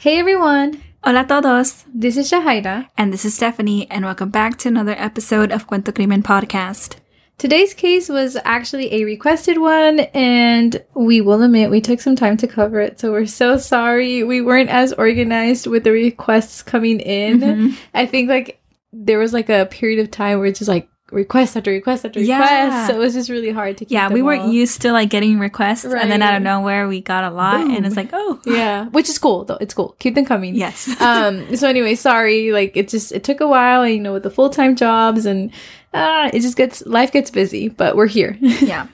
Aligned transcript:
Hey 0.00 0.18
everyone! 0.18 0.80
Hola 1.04 1.26
todos! 1.26 1.84
This 1.94 2.16
is 2.16 2.30
Shahaira. 2.30 2.88
And 2.96 3.12
this 3.12 3.26
is 3.26 3.34
Stephanie, 3.34 3.86
and 3.90 4.02
welcome 4.02 4.30
back 4.30 4.56
to 4.60 4.68
another 4.68 4.94
episode 4.96 5.52
of 5.52 5.66
Cuento 5.66 5.94
Crimen 5.94 6.22
Podcast. 6.22 6.96
Today's 7.36 7.74
case 7.74 8.08
was 8.08 8.38
actually 8.46 8.94
a 8.94 9.04
requested 9.04 9.58
one, 9.58 10.00
and 10.14 10.82
we 10.94 11.20
will 11.20 11.42
admit 11.42 11.70
we 11.70 11.82
took 11.82 12.00
some 12.00 12.16
time 12.16 12.38
to 12.38 12.48
cover 12.48 12.80
it, 12.80 12.98
so 12.98 13.12
we're 13.12 13.26
so 13.26 13.58
sorry. 13.58 14.24
We 14.24 14.40
weren't 14.40 14.70
as 14.70 14.94
organized 14.94 15.66
with 15.66 15.84
the 15.84 15.92
requests 15.92 16.62
coming 16.62 17.00
in. 17.00 17.40
Mhm. 17.40 17.76
I 17.92 18.06
think 18.06 18.30
like 18.30 18.58
there 18.94 19.18
was 19.18 19.34
like 19.34 19.50
a 19.50 19.66
period 19.66 19.98
of 19.98 20.10
time 20.10 20.38
where 20.38 20.46
it's 20.46 20.60
just 20.60 20.70
like 20.70 20.88
request 21.10 21.56
after 21.56 21.70
request 21.70 22.04
after 22.04 22.20
Yeah. 22.20 22.38
request, 22.40 22.86
so 22.88 22.94
it 22.94 22.98
was 22.98 23.14
just 23.14 23.30
really 23.30 23.50
hard 23.50 23.76
to 23.78 23.84
keep 23.84 23.92
Yeah, 23.92 24.08
we 24.08 24.22
weren't 24.22 24.42
all. 24.42 24.52
used 24.52 24.82
to 24.82 24.92
like 24.92 25.08
getting 25.10 25.38
requests, 25.38 25.84
and 25.84 26.10
then 26.10 26.22
out 26.22 26.34
of 26.34 26.42
nowhere 26.42 26.86
we 26.88 27.00
got 27.00 27.24
a 27.24 27.30
lot, 27.30 27.60
and 27.60 27.84
it's 27.86 27.96
like, 27.96 28.10
oh, 28.12 28.40
Yeah, 28.46 28.86
which 28.86 29.08
is 29.08 29.18
cool 29.18 29.44
though. 29.44 29.58
It's 29.60 29.74
cool. 29.74 29.96
Keep 29.98 30.14
them 30.14 30.24
coming. 30.24 30.54
yes. 30.54 30.88
um 31.00 31.56
so 31.56 31.68
anyway 31.68 31.94
sorry 31.94 32.52
like 32.52 32.76
it 32.76 32.88
just 32.88 33.12
it 33.12 33.24
took 33.24 33.40
a 33.40 33.46
while 33.48 33.82
and 33.82 33.94
you 33.94 34.00
know 34.00 34.12
with 34.12 34.22
the 34.22 34.30
full-time 34.30 34.76
jobs 34.76 35.26
and 35.26 35.50
uh 35.94 36.30
it 36.32 36.40
just 36.40 36.56
gets 36.56 36.82
life 36.86 37.10
gets 37.12 37.30
busy 37.30 37.68
but 37.68 37.96
we're 37.96 38.06
here 38.06 38.36
yeah. 38.40 38.86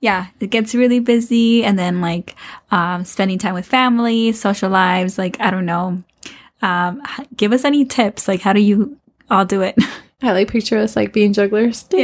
Yeah, 0.00 0.26
it 0.40 0.50
gets 0.50 0.74
really 0.74 0.98
busy, 0.98 1.64
and 1.64 1.78
then 1.78 2.00
like 2.00 2.34
um, 2.72 3.04
spending 3.04 3.38
time 3.38 3.54
with 3.54 3.64
family, 3.66 4.32
social 4.32 4.68
lives. 4.68 5.16
Like, 5.16 5.40
I 5.40 5.50
don't 5.50 5.64
know. 5.64 6.02
Um, 6.60 7.00
give 7.36 7.52
us 7.52 7.64
any 7.64 7.84
tips. 7.84 8.26
Like, 8.26 8.40
how 8.40 8.52
do 8.52 8.60
you 8.60 8.98
all 9.30 9.44
do 9.44 9.62
it? 9.62 9.76
i 10.22 10.32
like 10.32 10.50
picture 10.50 10.78
us 10.78 10.96
like 10.96 11.12
being 11.12 11.32
jugglers. 11.32 11.84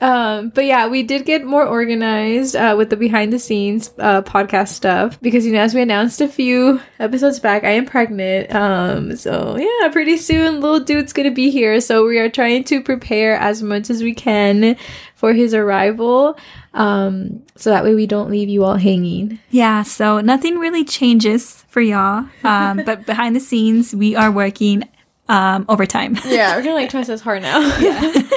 Um 0.00 0.50
but 0.50 0.64
yeah 0.64 0.86
we 0.86 1.02
did 1.02 1.24
get 1.24 1.44
more 1.44 1.66
organized 1.66 2.54
uh 2.54 2.76
with 2.78 2.90
the 2.90 2.96
behind 2.96 3.32
the 3.32 3.38
scenes 3.38 3.92
uh 3.98 4.22
podcast 4.22 4.68
stuff 4.68 5.20
because 5.20 5.44
you 5.44 5.52
know 5.52 5.60
as 5.60 5.74
we 5.74 5.82
announced 5.82 6.20
a 6.20 6.28
few 6.28 6.80
episodes 7.00 7.40
back 7.40 7.64
i 7.64 7.70
am 7.70 7.84
pregnant. 7.84 8.54
Um 8.54 9.16
so 9.16 9.56
yeah 9.56 9.88
pretty 9.88 10.16
soon 10.16 10.60
little 10.60 10.80
dude's 10.80 11.12
gonna 11.12 11.32
be 11.32 11.50
here. 11.50 11.80
So 11.80 12.06
we 12.06 12.18
are 12.18 12.28
trying 12.28 12.62
to 12.64 12.80
prepare 12.80 13.34
as 13.36 13.60
much 13.60 13.90
as 13.90 14.02
we 14.02 14.14
can 14.14 14.76
for 15.16 15.32
his 15.32 15.52
arrival. 15.52 16.38
Um 16.74 17.42
so 17.56 17.70
that 17.70 17.82
way 17.82 17.96
we 17.96 18.06
don't 18.06 18.30
leave 18.30 18.48
you 18.48 18.62
all 18.64 18.76
hanging. 18.76 19.40
Yeah, 19.50 19.82
so 19.82 20.20
nothing 20.20 20.58
really 20.58 20.84
changes 20.84 21.64
for 21.70 21.80
y'all. 21.80 22.24
Um, 22.44 22.82
but 22.86 23.04
behind 23.04 23.34
the 23.34 23.40
scenes, 23.40 23.92
we 23.92 24.14
are 24.14 24.30
working 24.30 24.84
um, 25.28 25.64
overtime. 25.68 26.16
Yeah, 26.26 26.56
we're 26.56 26.62
gonna 26.62 26.74
like 26.74 26.90
twice 26.90 27.08
as 27.08 27.20
hard 27.20 27.42
now. 27.42 27.60
yeah. 27.80 28.22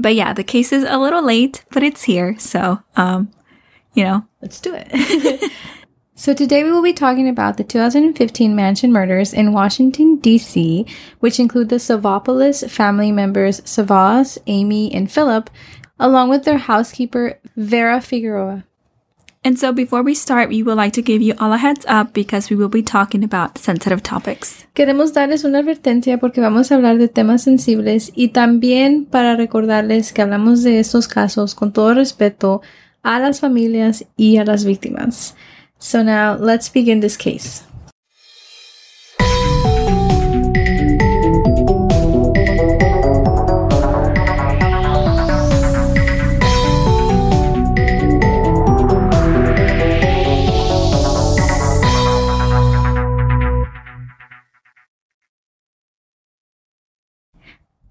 But 0.00 0.14
yeah, 0.14 0.32
the 0.32 0.44
case 0.44 0.72
is 0.72 0.84
a 0.84 0.96
little 0.96 1.24
late, 1.24 1.64
but 1.72 1.82
it's 1.82 2.04
here. 2.04 2.38
So, 2.38 2.78
um, 2.94 3.32
you 3.94 4.04
know, 4.04 4.24
Let's 4.40 4.60
do 4.60 4.72
it. 4.72 5.50
so 6.14 6.32
today 6.34 6.62
we 6.62 6.70
will 6.70 6.84
be 6.84 6.92
talking 6.92 7.28
about 7.28 7.56
the 7.56 7.64
2015 7.64 8.54
mansion 8.54 8.92
murders 8.92 9.32
in 9.34 9.52
Washington 9.52 10.14
D.C., 10.20 10.86
which 11.18 11.40
include 11.40 11.68
the 11.68 11.76
Savopoulos 11.80 12.70
family 12.70 13.10
members 13.10 13.60
Savvas, 13.62 14.38
Amy, 14.46 14.94
and 14.94 15.10
Philip, 15.10 15.50
along 15.98 16.28
with 16.28 16.44
their 16.44 16.58
housekeeper 16.58 17.40
Vera 17.56 18.00
Figueroa. 18.00 18.62
And 19.48 19.58
so 19.58 19.72
before 19.72 20.02
we 20.02 20.14
start, 20.14 20.50
we 20.50 20.62
would 20.62 20.76
like 20.76 20.92
to 20.92 21.00
give 21.00 21.22
you 21.22 21.34
all 21.38 21.54
a 21.54 21.56
heads 21.56 21.86
up 21.88 22.12
because 22.12 22.50
we 22.50 22.56
will 22.56 22.68
be 22.68 22.82
talking 22.82 23.24
about 23.24 23.56
sensitive 23.56 24.02
topics. 24.02 24.66
Queremos 24.74 25.14
darles 25.14 25.42
una 25.42 25.60
advertencia 25.60 26.18
porque 26.18 26.42
vamos 26.42 26.70
a 26.70 26.74
hablar 26.74 26.98
de 26.98 27.08
temas 27.08 27.44
sensibles 27.44 28.12
y 28.14 28.28
también 28.28 29.06
para 29.06 29.36
recordarles 29.36 30.12
que 30.12 30.20
hablamos 30.20 30.62
de 30.64 30.80
estos 30.80 31.08
casos 31.08 31.54
con 31.54 31.72
todo 31.72 31.94
respeto 31.94 32.60
a 33.02 33.20
las 33.20 33.40
familias 33.40 34.04
y 34.18 34.36
a 34.36 34.44
las 34.44 34.66
víctimas. 34.66 35.34
So 35.78 36.04
now 36.04 36.36
let's 36.38 36.70
begin 36.70 37.00
this 37.00 37.16
case. 37.16 37.67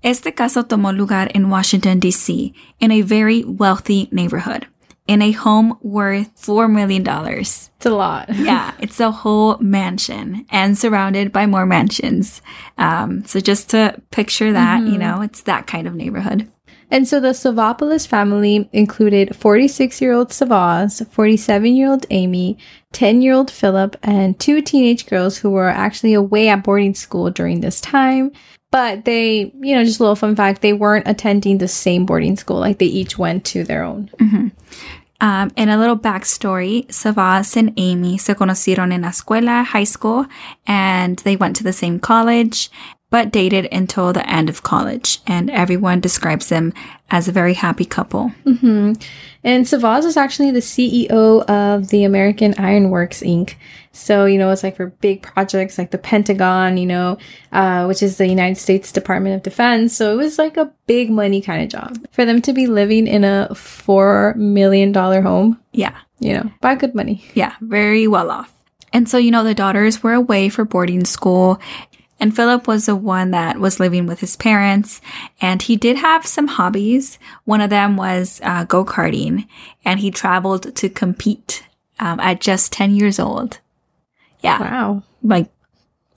Este 0.07 0.33
caso 0.33 0.63
tomó 0.63 0.93
lugar 0.93 1.29
in 1.33 1.49
Washington, 1.49 1.99
D.C., 1.99 2.53
in 2.79 2.91
a 2.91 3.01
very 3.01 3.43
wealthy 3.43 4.07
neighborhood, 4.09 4.65
in 5.05 5.21
a 5.21 5.33
home 5.33 5.77
worth 5.81 6.33
$4 6.41 6.71
million. 6.71 7.03
It's 7.05 7.69
a 7.85 7.89
lot. 7.89 8.29
yeah, 8.33 8.73
it's 8.79 9.01
a 9.01 9.11
whole 9.11 9.57
mansion 9.57 10.45
and 10.49 10.77
surrounded 10.77 11.33
by 11.33 11.45
more 11.45 11.65
mansions. 11.65 12.41
Um, 12.77 13.25
so 13.25 13.41
just 13.41 13.69
to 13.71 14.01
picture 14.09 14.53
that, 14.53 14.87
you 14.87 14.97
know, 14.97 15.19
it's 15.19 15.41
that 15.41 15.67
kind 15.67 15.89
of 15.89 15.93
neighborhood. 15.93 16.49
And 16.89 17.07
so 17.07 17.19
the 17.19 17.29
Savopoulos 17.29 18.07
family 18.07 18.69
included 18.71 19.35
46 19.35 20.01
year 20.01 20.13
old 20.13 20.29
Savvas, 20.29 21.05
47 21.07 21.75
year 21.75 21.89
old 21.89 22.05
Amy, 22.09 22.57
10 22.93 23.21
year 23.21 23.33
old 23.33 23.51
Philip, 23.51 23.97
and 24.03 24.39
two 24.39 24.61
teenage 24.61 25.05
girls 25.05 25.37
who 25.37 25.49
were 25.49 25.69
actually 25.69 26.13
away 26.13 26.47
at 26.47 26.63
boarding 26.63 26.95
school 26.95 27.29
during 27.29 27.59
this 27.59 27.81
time. 27.81 28.31
But 28.71 29.05
they, 29.05 29.53
you 29.61 29.75
know, 29.75 29.83
just 29.83 29.99
a 29.99 30.03
little 30.03 30.15
fun 30.15 30.35
fact, 30.35 30.61
they 30.61 30.73
weren't 30.73 31.07
attending 31.07 31.57
the 31.57 31.67
same 31.67 32.05
boarding 32.05 32.35
school. 32.35 32.59
Like 32.59 32.79
they 32.79 32.85
each 32.85 33.17
went 33.17 33.45
to 33.45 33.63
their 33.63 33.83
own. 33.83 34.09
Um, 35.19 35.51
and 35.57 35.71
a 35.71 35.77
little 35.77 35.97
backstory, 35.97 36.85
Savvas 36.87 37.57
and 37.57 37.73
Amy 37.77 38.19
se 38.19 38.35
conocieron 38.35 38.93
en 38.93 39.01
la 39.01 39.09
escuela, 39.09 39.65
high 39.65 39.83
school, 39.83 40.27
and 40.67 41.17
they 41.19 41.35
went 41.35 41.55
to 41.55 41.63
the 41.63 41.73
same 41.73 41.99
college, 41.99 42.69
but 43.09 43.31
dated 43.31 43.67
until 43.71 44.11
the 44.13 44.27
end 44.29 44.49
of 44.49 44.63
college. 44.63 45.19
And 45.27 45.49
everyone 45.49 45.99
describes 46.01 46.49
them 46.49 46.73
as 47.09 47.27
a 47.27 47.31
very 47.31 47.53
happy 47.53 47.85
couple. 47.85 48.31
And 48.45 49.65
Savvas 49.65 50.03
was 50.03 50.17
actually 50.17 50.51
the 50.51 50.59
CEO 50.59 51.43
of 51.45 51.87
the 51.89 52.03
American 52.03 52.53
Ironworks 52.57 53.21
Inc. 53.21 53.53
So, 53.93 54.25
you 54.25 54.37
know, 54.37 54.51
it's 54.51 54.61
like 54.63 54.75
for 54.75 54.87
big 54.87 55.21
projects 55.23 55.77
like 55.77 55.91
the 55.91 55.97
Pentagon, 55.97 56.77
you 56.77 56.85
know, 56.85 57.17
uh, 57.51 57.85
which 57.85 58.03
is 58.03 58.17
the 58.17 58.27
United 58.27 58.59
States 58.59 58.91
Department 58.91 59.35
of 59.35 59.43
Defense. 59.43 59.95
So 59.95 60.13
it 60.13 60.17
was 60.17 60.37
like 60.37 60.57
a 60.57 60.71
big 60.85 61.09
money 61.09 61.41
kind 61.41 61.63
of 61.63 61.69
job 61.69 61.97
for 62.11 62.25
them 62.25 62.41
to 62.43 62.53
be 62.53 62.67
living 62.67 63.07
in 63.07 63.23
a 63.23 63.47
$4 63.51 64.35
million 64.35 64.93
home, 64.93 65.59
Yeah. 65.71 65.95
you 66.19 66.33
know, 66.33 66.51
buy 66.61 66.75
good 66.75 66.93
money. 66.93 67.23
Yeah, 67.33 67.55
very 67.61 68.07
well 68.07 68.29
off. 68.29 68.53
And 68.93 69.09
so, 69.09 69.17
you 69.17 69.31
know, 69.31 69.43
the 69.43 69.55
daughters 69.55 70.03
were 70.03 70.13
away 70.13 70.49
for 70.49 70.63
boarding 70.63 71.03
school, 71.05 71.59
and 72.19 72.35
Philip 72.35 72.67
was 72.67 72.85
the 72.87 72.95
one 72.95 73.31
that 73.31 73.59
was 73.59 73.79
living 73.79 74.05
with 74.07 74.19
his 74.19 74.35
parents, 74.35 75.01
and 75.41 75.61
he 75.61 75.75
did 75.75 75.97
have 75.97 76.25
some 76.25 76.47
hobbies. 76.47 77.19
One 77.45 77.61
of 77.61 77.69
them 77.69 77.95
was 77.97 78.39
uh, 78.43 78.63
go 78.65 78.83
karting, 78.85 79.47
and 79.85 79.99
he 79.99 80.09
traveled 80.11 80.75
to 80.75 80.89
compete 80.89 81.63
um, 81.99 82.19
at 82.19 82.41
just 82.41 82.71
10 82.73 82.95
years 82.95 83.19
old. 83.19 83.59
Yeah, 84.41 84.59
Wow. 84.59 85.03
like 85.23 85.49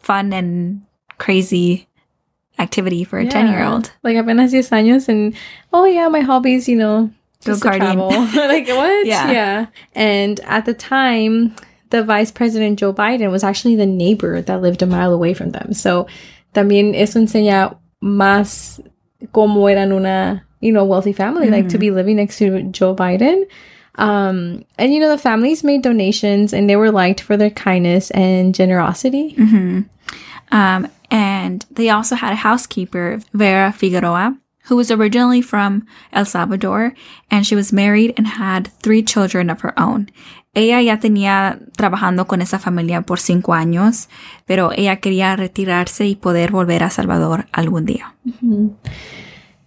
fun 0.00 0.32
and 0.32 0.82
crazy 1.18 1.86
activity 2.58 3.04
for 3.04 3.18
a 3.18 3.26
10 3.26 3.48
year 3.48 3.64
old. 3.64 3.92
Like 4.02 4.16
apenas 4.16 4.52
10 4.52 4.62
años 4.62 5.08
and, 5.08 5.34
oh 5.72 5.84
yeah, 5.86 6.08
my 6.08 6.20
hobbies, 6.20 6.68
you 6.68 6.76
know, 6.76 7.10
just 7.40 7.62
to 7.62 7.68
Go-karting. 7.70 8.34
like 8.48 8.68
what? 8.68 9.06
Yeah. 9.06 9.30
Yeah. 9.30 9.66
And 9.94 10.40
at 10.40 10.66
the 10.66 10.74
time, 10.74 11.56
the 11.90 12.02
vice 12.02 12.30
president 12.30 12.78
Joe 12.78 12.92
Biden 12.92 13.30
was 13.30 13.44
actually 13.44 13.76
the 13.76 13.86
neighbor 13.86 14.40
that 14.42 14.62
lived 14.62 14.82
a 14.82 14.86
mile 14.86 15.12
away 15.12 15.34
from 15.34 15.50
them. 15.50 15.72
So 15.72 16.06
también 16.54 16.94
eso 16.94 17.20
enseña 17.20 17.76
más 18.02 18.80
cómo 19.32 19.70
eran 19.70 19.92
una, 19.92 20.44
you 20.60 20.72
know, 20.72 20.84
wealthy 20.84 21.12
family, 21.12 21.50
like 21.50 21.68
to 21.68 21.78
be 21.78 21.90
living 21.90 22.16
next 22.16 22.38
to 22.38 22.62
Joe 22.64 22.94
Biden. 22.94 23.44
Um, 23.96 24.64
and 24.78 24.94
you 24.94 25.00
know, 25.00 25.10
the 25.10 25.18
families 25.18 25.64
made 25.64 25.82
donations 25.82 26.52
and 26.52 26.70
they 26.70 26.76
were 26.76 26.90
liked 26.90 27.20
for 27.20 27.36
their 27.36 27.50
kindness 27.50 28.10
and 28.12 28.54
generosity. 28.54 29.34
Um, 30.52 30.88
and 31.10 31.66
they 31.70 31.90
also 31.90 32.14
had 32.14 32.32
a 32.32 32.36
housekeeper, 32.36 33.20
Vera 33.34 33.72
Figueroa, 33.72 34.38
who 34.64 34.76
was 34.76 34.90
originally 34.90 35.42
from 35.42 35.86
El 36.12 36.24
Salvador, 36.24 36.94
and 37.30 37.46
she 37.46 37.56
was 37.56 37.72
married 37.72 38.14
and 38.16 38.26
had 38.26 38.68
three 38.80 39.02
children 39.02 39.50
of 39.50 39.60
her 39.62 39.78
own. 39.78 40.08
Ella 40.52 40.82
ya 40.82 40.98
tenía 40.98 41.60
trabajando 41.76 42.26
con 42.26 42.42
esa 42.42 42.58
familia 42.58 43.02
por 43.02 43.20
cinco 43.20 43.54
años, 43.54 44.08
pero 44.46 44.72
ella 44.74 44.96
quería 44.96 45.36
retirarse 45.36 46.06
y 46.06 46.16
poder 46.16 46.50
volver 46.50 46.82
a 46.82 46.90
Salvador 46.90 47.46
algún 47.52 47.84
día. 47.86 48.16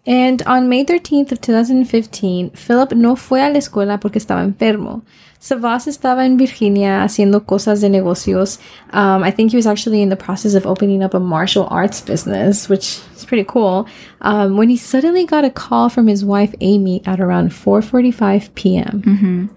And 0.06 0.44
on 0.46 0.68
May 0.68 0.84
13th 0.84 1.32
of 1.32 1.40
2015, 1.40 2.52
Philip 2.56 2.92
no 2.92 3.16
fue 3.16 3.42
a 3.42 3.50
la 3.50 3.60
escuela 3.60 4.02
porque 4.02 4.20
estaba 4.20 4.44
enfermo. 4.44 5.04
Savvas 5.40 5.88
estaba 5.88 6.26
en 6.26 6.36
Virginia 6.36 7.04
haciendo 7.04 7.46
cosas 7.46 7.80
de 7.80 7.90
negocios. 7.90 8.60
Um, 8.92 9.24
I 9.24 9.32
think 9.32 9.52
he 9.52 9.58
was 9.58 9.66
actually 9.66 10.02
in 10.02 10.10
the 10.10 10.18
process 10.18 10.56
of 10.56 10.66
opening 10.66 11.04
up 11.04 11.14
a 11.14 11.20
martial 11.20 11.68
arts 11.70 12.02
business, 12.02 12.68
which 12.70 13.00
is 13.16 13.26
pretty 13.26 13.46
cool. 13.46 13.86
Um, 14.20 14.58
when 14.58 14.70
he 14.70 14.76
suddenly 14.76 15.26
got 15.26 15.46
a 15.46 15.50
call 15.50 15.88
from 15.90 16.08
his 16.08 16.26
wife 16.26 16.54
Amy 16.60 17.02
at 17.06 17.22
around 17.22 17.52
4:45 17.52 18.54
p.m. 18.56 19.50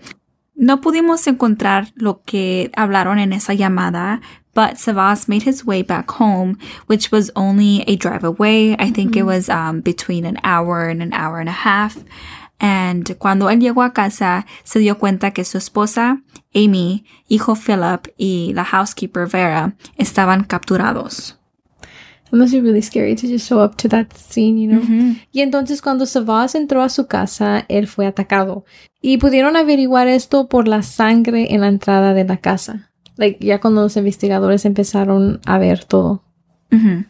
No 0.56 0.80
pudimos 0.80 1.26
encontrar 1.26 1.92
lo 1.96 2.22
que 2.24 2.70
hablaron 2.76 3.18
en 3.18 3.34
esa 3.34 3.52
llamada, 3.52 4.22
but 4.54 4.78
Savas 4.78 5.28
made 5.28 5.42
his 5.42 5.66
way 5.66 5.82
back 5.82 6.10
home, 6.10 6.56
which 6.86 7.12
was 7.12 7.30
only 7.36 7.84
a 7.86 7.96
drive 7.96 8.24
away. 8.24 8.74
I 8.78 8.90
think 8.90 9.16
it 9.16 9.24
was 9.24 9.50
um, 9.50 9.82
between 9.82 10.24
an 10.24 10.38
hour 10.42 10.88
and 10.88 11.02
an 11.02 11.12
hour 11.12 11.40
and 11.40 11.50
a 11.50 11.52
half. 11.52 12.02
And 12.58 13.18
cuando 13.18 13.50
él 13.50 13.60
llegó 13.60 13.82
a 13.84 13.92
casa, 13.92 14.46
se 14.64 14.78
dio 14.78 14.96
cuenta 14.96 15.32
que 15.32 15.44
su 15.44 15.58
esposa, 15.58 16.22
Amy, 16.54 17.04
hijo 17.28 17.54
Philip 17.54 18.08
y 18.16 18.52
la 18.54 18.64
housekeeper 18.64 19.26
Vera 19.26 19.74
estaban 19.98 20.44
capturados. 20.44 21.38
It 22.26 22.32
must 22.32 22.52
be 22.52 22.60
really 22.60 22.82
scary 22.82 23.14
to 23.14 23.28
just 23.28 23.48
show 23.48 23.60
up 23.60 23.76
to 23.76 23.88
that 23.88 24.12
scene, 24.14 24.58
you 24.58 24.68
know. 24.68 24.82
Y 25.32 25.42
entonces 25.42 25.80
cuando 25.80 26.06
Savas 26.06 26.54
entró 26.54 26.82
a 26.82 26.88
su 26.88 27.06
casa, 27.06 27.64
él 27.68 27.86
fue 27.86 28.06
atacado. 28.06 28.64
Y 29.00 29.18
pudieron 29.18 29.56
averiguar 29.56 30.08
esto 30.08 30.48
por 30.48 30.66
la 30.66 30.82
sangre 30.82 31.54
en 31.54 31.60
la 31.60 31.68
entrada 31.68 32.14
de 32.14 32.24
la 32.24 32.38
casa. 32.38 32.90
Like, 33.16 33.44
ya 33.44 33.60
cuando 33.60 33.82
los 33.82 33.96
investigadores 33.96 34.64
empezaron 34.64 35.40
a 35.46 35.58
ver 35.58 35.84
todo. 35.84 36.22
Ujú. 36.72 37.04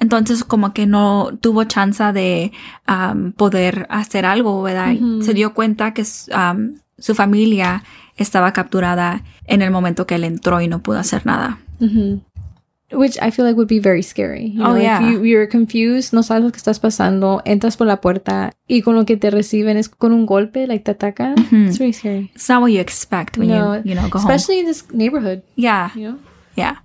Entonces 0.00 0.44
como 0.44 0.72
que 0.72 0.86
no 0.86 1.30
tuvo 1.40 1.64
chance 1.64 2.12
de 2.12 2.52
um, 2.88 3.32
poder 3.32 3.86
hacer 3.90 4.26
algo, 4.26 4.62
¿verdad? 4.62 4.94
Se 5.22 5.34
dio 5.34 5.54
cuenta 5.54 5.94
que 5.94 6.02
um, 6.02 6.76
su 6.98 7.14
familia 7.14 7.84
estaba 8.16 8.52
capturada 8.52 9.22
en 9.46 9.62
el 9.62 9.70
momento 9.70 10.06
que 10.06 10.16
él 10.16 10.24
entró 10.24 10.60
y 10.60 10.68
no 10.68 10.82
pudo 10.82 10.98
hacer 10.98 11.26
nada. 11.26 11.58
Which 12.96 13.18
I 13.20 13.30
feel 13.30 13.44
like 13.44 13.56
would 13.56 13.68
be 13.68 13.78
very 13.80 14.02
scary. 14.02 14.52
You 14.54 14.62
Oh, 14.62 14.74
know, 14.74 14.80
yeah. 14.80 15.00
If 15.02 15.12
you, 15.12 15.24
you're 15.24 15.46
confused, 15.48 16.12
no 16.14 16.22
sabes 16.22 16.44
lo 16.44 16.50
que 16.50 16.58
estás 16.58 16.78
pasando, 16.80 17.42
entras 17.44 17.76
por 17.76 17.86
la 17.86 18.00
puerta 18.00 18.52
y 18.68 18.82
con 18.82 18.94
lo 18.94 19.04
que 19.04 19.16
te 19.16 19.30
reciben 19.30 19.76
es 19.76 19.88
con 19.88 20.12
un 20.12 20.26
golpe, 20.26 20.66
like 20.66 20.84
te 20.84 20.92
atacan. 20.92 21.34
It's 21.50 21.78
very 21.78 21.92
scary. 21.92 22.30
It's 22.34 22.48
not 22.48 22.60
what 22.62 22.70
you 22.72 22.80
expect 22.80 23.36
when 23.38 23.48
No, 23.48 23.76
you, 23.76 23.82
you 23.90 23.94
know, 23.94 24.08
go 24.08 24.18
home. 24.18 24.30
especially 24.30 24.60
in 24.60 24.66
this 24.66 24.84
neighborhood, 24.92 25.42
Yeah. 25.56 25.90
you 25.94 26.02
know? 26.12 26.18
Yeah. 26.56 26.82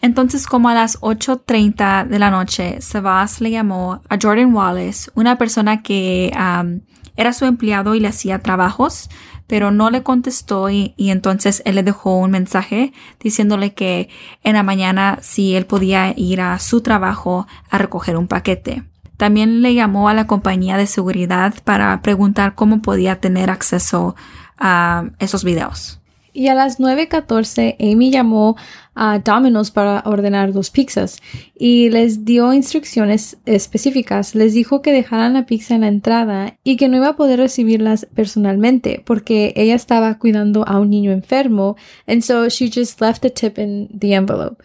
Entonces, 0.00 0.46
como 0.46 0.68
a 0.68 0.74
las 0.74 0.96
8.30 1.00 2.04
de 2.06 2.18
la 2.18 2.30
noche, 2.30 2.80
Savas 2.80 3.40
le 3.40 3.50
llamó 3.50 4.00
a 4.08 4.16
Jordan 4.20 4.54
Wallace, 4.54 5.10
una 5.14 5.36
persona 5.38 5.82
que 5.82 6.30
um, 6.36 6.80
era 7.16 7.32
su 7.32 7.46
empleado 7.46 7.94
y 7.96 8.00
le 8.00 8.06
hacía 8.08 8.38
trabajos, 8.38 9.08
pero 9.48 9.72
no 9.72 9.90
le 9.90 10.04
contestó 10.04 10.70
y, 10.70 10.94
entonces 10.98 11.62
él 11.64 11.74
le 11.74 11.82
dejó 11.82 12.16
un 12.18 12.30
mensaje 12.30 12.92
diciéndole 13.18 13.74
que 13.74 14.08
en 14.44 14.54
la 14.54 14.62
mañana 14.62 15.18
si 15.22 15.56
él 15.56 15.66
podía 15.66 16.12
ir 16.16 16.40
a 16.40 16.60
su 16.60 16.82
trabajo 16.82 17.48
a 17.70 17.78
recoger 17.78 18.16
un 18.16 18.28
paquete. 18.28 18.84
También 19.16 19.62
le 19.62 19.74
llamó 19.74 20.08
a 20.08 20.14
la 20.14 20.28
compañía 20.28 20.76
de 20.76 20.86
seguridad 20.86 21.54
para 21.64 22.00
preguntar 22.02 22.54
cómo 22.54 22.82
podía 22.82 23.18
tener 23.18 23.50
acceso 23.50 24.14
a 24.58 25.06
esos 25.18 25.42
videos. 25.42 25.97
Y 26.38 26.46
a 26.46 26.54
las 26.54 26.78
9.14, 26.78 27.74
Amy 27.80 28.12
llamó 28.12 28.54
a 28.94 29.18
Domino's 29.18 29.72
para 29.72 30.04
ordenar 30.06 30.52
dos 30.52 30.70
pizzas 30.70 31.20
y 31.58 31.90
les 31.90 32.24
dio 32.24 32.52
instrucciones 32.52 33.38
específicas. 33.44 34.36
Les 34.36 34.54
dijo 34.54 34.80
que 34.80 34.92
dejaran 34.92 35.32
la 35.32 35.46
pizza 35.46 35.74
en 35.74 35.80
la 35.80 35.88
entrada 35.88 36.56
y 36.62 36.76
que 36.76 36.86
no 36.86 36.98
iba 36.98 37.08
a 37.08 37.16
poder 37.16 37.40
recibirlas 37.40 38.06
personalmente 38.14 39.02
porque 39.04 39.52
ella 39.56 39.74
estaba 39.74 40.16
cuidando 40.20 40.62
a 40.68 40.78
un 40.78 40.90
niño 40.90 41.10
enfermo. 41.10 41.74
And 42.06 42.22
so 42.22 42.48
she 42.48 42.70
just 42.70 43.00
left 43.00 43.22
the 43.22 43.30
tip 43.30 43.58
in 43.58 43.88
the 43.98 44.14
envelope. 44.14 44.62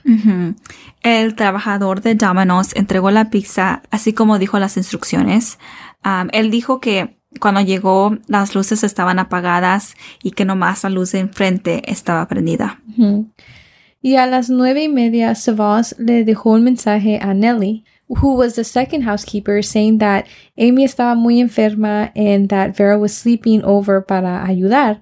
El 1.02 1.34
trabajador 1.34 2.02
de 2.02 2.14
Domino's 2.14 2.76
entregó 2.76 3.10
la 3.10 3.32
pizza 3.32 3.82
así 3.90 4.14
como 4.14 4.38
dijo 4.38 4.60
las 4.60 4.78
instrucciones. 4.78 5.58
Um, 6.06 6.28
él 6.34 6.52
dijo 6.52 6.80
que 6.80 7.18
cuando 7.40 7.62
llegó 7.62 8.18
las 8.28 8.56
luces 8.56 8.84
estaban 8.84 9.20
apagadas 9.20 9.96
y 10.22 10.32
que 10.32 10.46
nomás 10.46 10.84
la 10.84 10.90
luz 10.90 11.12
de 11.12 11.20
enfrente 11.20 11.82
estaba 11.86 12.28
prendida. 12.28 12.80
Y 14.02 14.16
a 14.16 14.26
las 14.26 14.50
nueve 14.50 14.84
y 14.84 14.90
media, 14.90 15.34
Savas 15.36 15.96
le 15.98 16.26
dejó 16.26 16.52
un 16.52 16.64
mensaje 16.64 17.20
a 17.22 17.34
Nellie, 17.34 17.86
who 18.08 18.36
was 18.36 18.56
the 18.56 18.64
second 18.64 19.04
housekeeper, 19.04 19.64
saying 19.64 20.00
that 20.00 20.26
Amy 20.58 20.84
estaba 20.84 21.16
muy 21.16 21.40
enferma 21.40 22.12
and 22.16 22.50
that 22.50 22.76
Vera 22.76 22.98
was 22.98 23.14
sleeping 23.14 23.64
over 23.64 24.06
para 24.06 24.46
ayudar. 24.46 25.02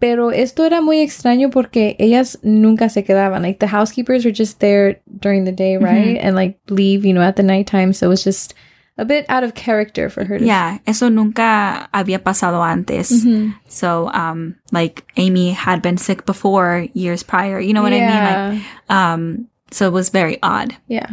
Pero 0.00 0.30
esto 0.30 0.64
era 0.64 0.80
muy 0.80 1.00
extraño 1.00 1.50
porque 1.50 1.94
ellas 1.98 2.38
nunca 2.42 2.88
se 2.88 3.04
quedaban. 3.04 3.42
Like 3.42 3.58
the 3.58 3.66
housekeepers 3.66 4.24
were 4.24 4.34
just 4.34 4.58
there 4.58 5.00
during 5.06 5.44
the 5.44 5.52
day, 5.52 5.76
right? 5.76 6.18
And 6.20 6.34
like 6.34 6.58
leave, 6.70 7.04
you 7.04 7.12
know, 7.12 7.22
at 7.22 7.36
the 7.36 7.42
nighttime. 7.42 7.92
So 7.92 8.06
it 8.06 8.08
was 8.08 8.24
just 8.24 8.54
a 9.00 9.04
bit 9.04 9.24
out 9.28 9.42
of 9.42 9.54
character 9.54 10.10
for 10.10 10.24
her 10.24 10.38
to 10.38 10.44
Yeah, 10.44 10.78
eso 10.86 11.08
nunca 11.08 11.88
había 11.92 12.22
pasado 12.22 12.62
antes. 12.62 13.24
Mhm. 13.24 13.54
So, 13.66 14.10
um, 14.12 14.56
like 14.72 15.04
Amy 15.16 15.52
had 15.52 15.80
been 15.80 15.96
sick 15.96 16.26
before 16.26 16.86
years 16.92 17.22
prior. 17.22 17.58
You 17.58 17.72
know 17.72 17.82
what 17.82 17.92
I 17.94 18.00
mean? 18.00 18.08
Yeah. 18.08 18.48
Like, 18.50 18.62
um, 18.90 19.46
so 19.70 19.86
it 19.86 19.92
was 19.92 20.10
very 20.10 20.38
odd. 20.42 20.76
Yeah. 20.86 21.06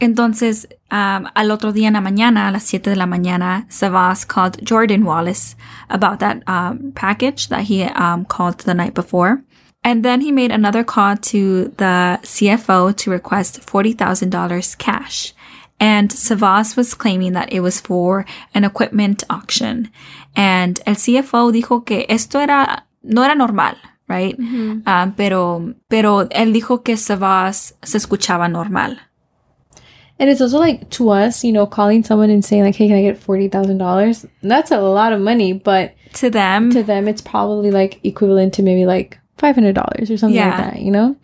Entonces, 0.00 0.66
um, 0.90 1.28
al 1.34 1.50
otro 1.52 1.72
día 1.72 1.86
en 1.86 1.94
la 1.94 2.00
mañana, 2.00 2.48
a 2.48 2.50
las 2.50 2.64
7 2.64 2.90
de 2.90 2.96
la 2.96 3.06
mañana, 3.06 3.64
Savvas 3.70 4.26
called 4.26 4.58
Jordan 4.64 5.04
Wallace 5.04 5.54
about 5.88 6.18
that 6.18 6.42
um, 6.48 6.92
package 6.94 7.48
that 7.48 7.62
he 7.70 7.84
um, 7.84 8.24
called 8.24 8.58
the 8.64 8.74
night 8.74 8.94
before. 8.94 9.42
And 9.84 10.04
then 10.04 10.20
he 10.20 10.32
made 10.32 10.50
another 10.52 10.84
call 10.84 11.16
to 11.16 11.72
the 11.76 12.18
CFO 12.22 12.92
to 12.96 13.10
request 13.10 13.60
$40,000 13.64 14.76
cash. 14.78 15.34
And 15.80 16.10
Savvas 16.10 16.76
was 16.76 16.94
claiming 16.94 17.32
that 17.32 17.52
it 17.52 17.60
was 17.60 17.80
for 17.80 18.24
an 18.54 18.64
equipment 18.64 19.24
auction. 19.28 19.90
And 20.36 20.80
el 20.86 20.94
CFO 20.94 21.50
dijo 21.52 21.84
que 21.84 22.06
esto 22.08 22.38
era, 22.38 22.84
no 23.02 23.22
era 23.24 23.34
normal, 23.34 23.76
right? 24.08 24.38
Um, 24.38 25.12
pero, 25.16 25.74
pero 25.88 26.28
él 26.30 26.52
dijo 26.52 26.84
que 26.84 26.96
Savvas 26.96 27.74
se 27.82 27.98
escuchaba 27.98 28.48
normal. 28.50 28.98
And 30.20 30.30
it's 30.30 30.40
also 30.40 30.58
like 30.60 30.88
to 30.90 31.08
us, 31.10 31.42
you 31.42 31.52
know, 31.52 31.66
calling 31.66 32.04
someone 32.04 32.30
and 32.30 32.44
saying 32.44 32.62
like, 32.62 32.76
"Hey, 32.76 32.86
can 32.86 32.96
I 32.98 33.02
get 33.02 33.18
forty 33.18 33.48
thousand 33.48 33.78
dollars?" 33.78 34.24
That's 34.42 34.70
a 34.70 34.78
lot 34.80 35.12
of 35.12 35.20
money, 35.20 35.52
but 35.52 35.94
To 36.20 36.30
them, 36.30 36.70
to 36.70 36.84
them, 36.84 37.08
it's 37.08 37.22
probably 37.22 37.72
like 37.72 37.98
equivalent 38.04 38.54
to 38.54 38.62
maybe 38.62 38.86
like 38.86 39.18
five 39.38 39.56
hundred 39.56 39.74
dollars 39.74 40.10
or 40.12 40.16
something 40.16 40.36
Yeah. 40.36 40.50
like 40.50 40.74
that. 40.74 40.80
You 40.82 40.92
know, 40.92 41.16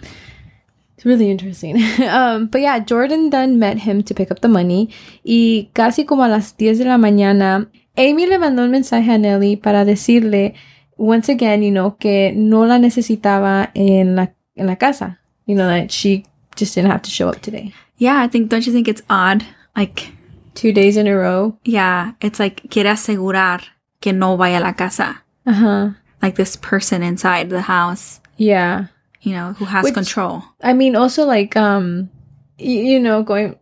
it's 0.99 1.05
really 1.07 1.31
interesting. 1.31 1.81
um, 2.09 2.47
but 2.49 2.61
yeah, 2.61 2.81
Jordan 2.81 3.31
then 3.31 3.61
met 3.61 3.79
him 3.79 4.03
to 4.03 4.15
pick 4.15 4.33
up 4.33 4.41
the 4.41 4.49
money, 4.49 4.89
y 5.25 5.71
casi 5.75 6.05
como 6.05 6.25
a 6.25 6.29
las 6.29 6.53
diez 6.57 6.79
de 6.79 6.85
la 6.85 6.97
mañana, 6.99 7.69
Amy 7.97 8.27
le 8.27 8.39
mandó 8.39 8.65
un 8.65 8.73
mensaje 8.73 9.09
a 9.15 9.17
Nelly 9.19 9.55
para 9.57 9.85
decirle 9.85 10.55
once 10.97 11.29
again, 11.29 11.63
you 11.63 11.71
know, 11.71 11.97
que 11.99 12.33
no 12.35 12.65
la 12.67 12.79
necesitaba 12.79 13.71
en 13.75 14.17
la 14.17 14.27
en 14.57 14.67
la 14.67 14.75
casa. 14.75 15.19
You 15.47 15.55
know 15.55 15.69
that 15.69 15.93
she 15.93 16.25
just 16.57 16.75
didn't 16.75 16.91
have 16.91 17.03
to 17.03 17.11
show 17.11 17.29
up 17.29 17.41
today. 17.43 17.73
Yeah, 17.97 18.21
I 18.21 18.27
think, 18.27 18.49
don't 18.51 18.67
you 18.67 18.73
think 18.73 18.89
it's 18.89 19.03
odd? 19.09 19.45
Like, 19.77 20.13
Two 20.55 20.73
days 20.73 20.97
in 20.97 21.07
a 21.07 21.15
row. 21.17 21.57
yeah, 21.65 22.15
it's 22.21 22.41
like, 22.41 22.69
quiere 22.69 22.91
asegurar 22.91 23.63
que 24.01 24.13
no 24.13 24.37
vaya 24.37 24.59
a 24.59 24.61
la 24.61 24.73
casa. 24.73 25.23
Uh 25.47 25.53
huh. 25.53 25.91
Like 26.21 26.35
this 26.35 26.57
person 26.57 27.05
inside 27.05 27.49
the 27.49 27.63
house, 27.63 28.21
Yeah. 28.37 28.87
You 29.23 29.33
know, 29.33 29.53
who 29.55 29.65
has 29.65 29.85
Which- 29.85 29.95
control. 29.95 30.43
I 30.63 30.73
mean, 30.73 30.97
also 30.97 31.25
like, 31.27 31.57
um, 31.57 32.11
you 32.59 32.99
know, 33.01 33.23
going, 33.23 33.57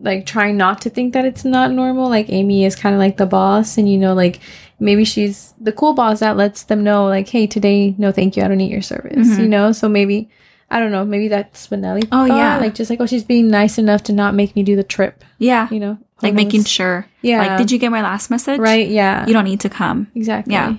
like 0.00 0.26
trying 0.26 0.56
not 0.56 0.80
to 0.82 0.90
think 0.90 1.12
that 1.14 1.24
it's 1.24 1.44
not 1.44 1.70
normal. 1.70 2.08
Like 2.08 2.28
Amy 2.30 2.64
is 2.64 2.74
kind 2.76 2.94
of 2.94 2.98
like 2.98 3.16
the 3.16 3.26
boss 3.26 3.78
and, 3.78 3.88
you 3.88 3.98
know, 3.98 4.14
like 4.14 4.40
maybe 4.80 5.04
she's 5.04 5.54
the 5.60 5.72
cool 5.72 5.94
boss 5.94 6.20
that 6.20 6.36
lets 6.36 6.64
them 6.64 6.82
know 6.82 7.06
like, 7.06 7.28
Hey, 7.28 7.46
today, 7.46 7.94
no, 7.98 8.10
thank 8.12 8.36
you. 8.36 8.42
I 8.42 8.48
don't 8.48 8.58
need 8.58 8.70
your 8.72 8.82
service, 8.82 9.38
you 9.38 9.46
know? 9.48 9.70
So 9.72 9.88
maybe, 9.88 10.28
I 10.70 10.80
don't 10.80 10.90
know, 10.90 11.04
maybe 11.04 11.28
that's 11.28 11.70
Nelly 11.70 12.02
Oh, 12.10 12.26
thought, 12.26 12.36
yeah. 12.36 12.58
Like 12.58 12.74
just 12.74 12.90
like, 12.90 13.00
oh, 13.00 13.06
she's 13.06 13.22
being 13.24 13.48
nice 13.48 13.78
enough 13.78 14.02
to 14.04 14.12
not 14.12 14.34
make 14.34 14.56
me 14.56 14.62
do 14.64 14.74
the 14.74 14.82
trip, 14.84 15.22
Yeah. 15.38 15.68
you 15.70 15.78
know? 15.80 15.98
like 16.22 16.32
making 16.34 16.64
sure. 16.64 17.06
Yeah. 17.20 17.46
Like, 17.46 17.58
did 17.58 17.70
you 17.70 17.78
get 17.78 17.90
my 17.90 18.00
last 18.02 18.30
message? 18.30 18.58
Right. 18.58 18.88
Yeah. 18.88 19.26
You 19.26 19.34
don't 19.34 19.44
need 19.44 19.60
to 19.60 19.68
come. 19.68 20.08
exactly. 20.14 20.54
Yeah. 20.54 20.76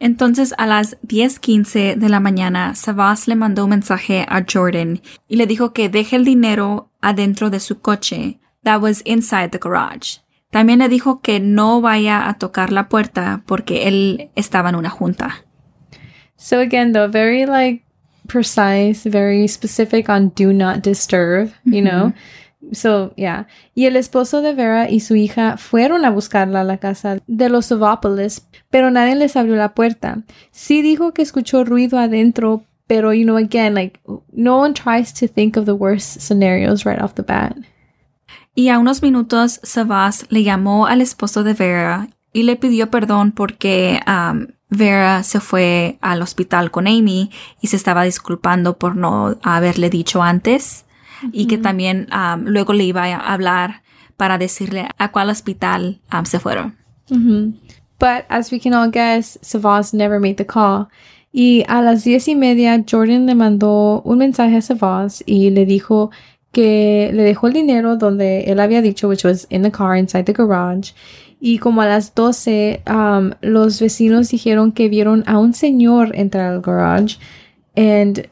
Entonces, 0.00 0.54
a 0.56 0.66
las 0.66 0.96
10:15 1.02 1.94
de 1.94 2.08
la 2.08 2.20
mañana, 2.20 2.74
Savas 2.74 3.28
le 3.28 3.36
mandó 3.36 3.64
un 3.64 3.70
mensaje 3.70 4.26
a 4.28 4.44
Jordan 4.50 5.00
y 5.28 5.36
le 5.36 5.46
dijo 5.46 5.72
que 5.72 5.90
deje 5.90 6.16
el 6.16 6.24
dinero 6.24 6.90
adentro 7.00 7.50
de 7.50 7.60
su 7.60 7.80
coche 7.80 8.40
that 8.64 8.80
was 8.80 9.02
inside 9.04 9.50
the 9.50 9.58
garage. 9.58 10.20
También 10.50 10.80
le 10.80 10.88
dijo 10.88 11.20
que 11.20 11.38
no 11.38 11.80
vaya 11.80 12.28
a 12.28 12.34
tocar 12.34 12.72
la 12.72 12.88
puerta 12.88 13.42
porque 13.46 13.86
él 13.86 14.30
estaba 14.34 14.70
en 14.70 14.74
una 14.74 14.90
junta. 14.90 15.44
So 16.36 16.58
again, 16.58 16.92
though, 16.92 17.08
very 17.08 17.44
like 17.44 17.84
precise, 18.26 19.04
very 19.04 19.46
specific 19.46 20.08
on 20.08 20.32
do 20.34 20.52
not 20.52 20.82
disturb, 20.82 21.52
you 21.64 21.82
know? 21.82 22.12
So, 22.72 23.14
yeah. 23.16 23.46
Y 23.74 23.86
el 23.86 23.96
esposo 23.96 24.42
de 24.42 24.54
Vera 24.54 24.90
y 24.90 25.00
su 25.00 25.16
hija 25.16 25.56
fueron 25.56 26.04
a 26.04 26.10
buscarla 26.10 26.60
a 26.60 26.64
la 26.64 26.78
casa 26.78 27.18
de 27.26 27.48
los 27.48 27.66
Savopoulos, 27.66 28.46
pero 28.70 28.90
nadie 28.90 29.16
les 29.16 29.36
abrió 29.36 29.56
la 29.56 29.74
puerta. 29.74 30.22
Sí 30.50 30.82
dijo 30.82 31.12
que 31.12 31.22
escuchó 31.22 31.64
ruido 31.64 31.98
adentro, 31.98 32.64
pero, 32.86 33.12
you 33.12 33.24
know, 33.24 33.36
again, 33.36 33.74
like, 33.74 34.00
no 34.32 34.58
one 34.58 34.74
tries 34.74 35.12
to 35.14 35.26
think 35.26 35.56
of 35.56 35.64
the 35.64 35.72
worst 35.72 36.20
scenarios 36.20 36.84
right 36.84 37.00
off 37.00 37.14
the 37.14 37.22
bat. 37.22 37.56
Y 38.54 38.68
a 38.68 38.78
unos 38.78 39.02
minutos, 39.02 39.60
Savas 39.62 40.26
le 40.28 40.42
llamó 40.42 40.86
al 40.86 41.00
esposo 41.00 41.42
de 41.42 41.54
Vera 41.54 42.08
y 42.32 42.42
le 42.42 42.56
pidió 42.56 42.90
perdón 42.90 43.32
porque 43.32 44.00
um, 44.06 44.48
Vera 44.68 45.22
se 45.22 45.40
fue 45.40 45.98
al 46.00 46.20
hospital 46.20 46.70
con 46.70 46.86
Amy 46.86 47.30
y 47.60 47.68
se 47.68 47.76
estaba 47.76 48.04
disculpando 48.04 48.76
por 48.76 48.96
no 48.96 49.36
haberle 49.42 49.88
dicho 49.88 50.22
antes 50.22 50.84
y 51.32 51.46
que 51.46 51.58
también 51.58 52.08
um, 52.12 52.44
luego 52.44 52.72
le 52.72 52.84
iba 52.84 53.04
a 53.04 53.32
hablar 53.32 53.82
para 54.16 54.38
decirle 54.38 54.88
a 54.98 55.10
cuál 55.10 55.30
hospital 55.30 56.00
um, 56.12 56.24
se 56.24 56.38
fueron. 56.38 56.76
But 57.98 58.24
as 58.28 58.50
we 58.50 58.58
can 58.58 58.72
all 58.72 58.90
guess, 58.90 59.38
Savas 59.42 59.92
never 59.92 60.20
made 60.20 60.36
the 60.36 60.46
call. 60.46 60.88
Y 61.32 61.64
a 61.68 61.82
las 61.82 62.04
diez 62.04 62.28
y 62.28 62.34
media, 62.34 62.82
Jordan 62.88 63.26
le 63.26 63.34
mandó 63.34 64.02
un 64.04 64.18
mensaje 64.18 64.56
a 64.56 64.62
Savas 64.62 65.22
y 65.26 65.50
le 65.50 65.64
dijo 65.64 66.10
que 66.52 67.10
le 67.12 67.22
dejó 67.22 67.46
el 67.46 67.52
dinero 67.52 67.96
donde 67.96 68.44
él 68.44 68.58
había 68.58 68.82
dicho, 68.82 69.08
which 69.08 69.24
was 69.24 69.46
in 69.50 69.62
the 69.62 69.70
car 69.70 69.96
inside 69.96 70.24
the 70.24 70.32
garage. 70.32 70.94
Y 71.40 71.58
como 71.58 71.82
a 71.82 71.86
las 71.86 72.14
12, 72.14 72.82
um, 72.86 73.30
los 73.40 73.80
vecinos 73.80 74.28
dijeron 74.30 74.72
que 74.72 74.88
vieron 74.88 75.24
a 75.26 75.38
un 75.38 75.54
señor 75.54 76.14
entrar 76.14 76.52
al 76.52 76.60
garage. 76.60 77.18
And, 77.76 78.28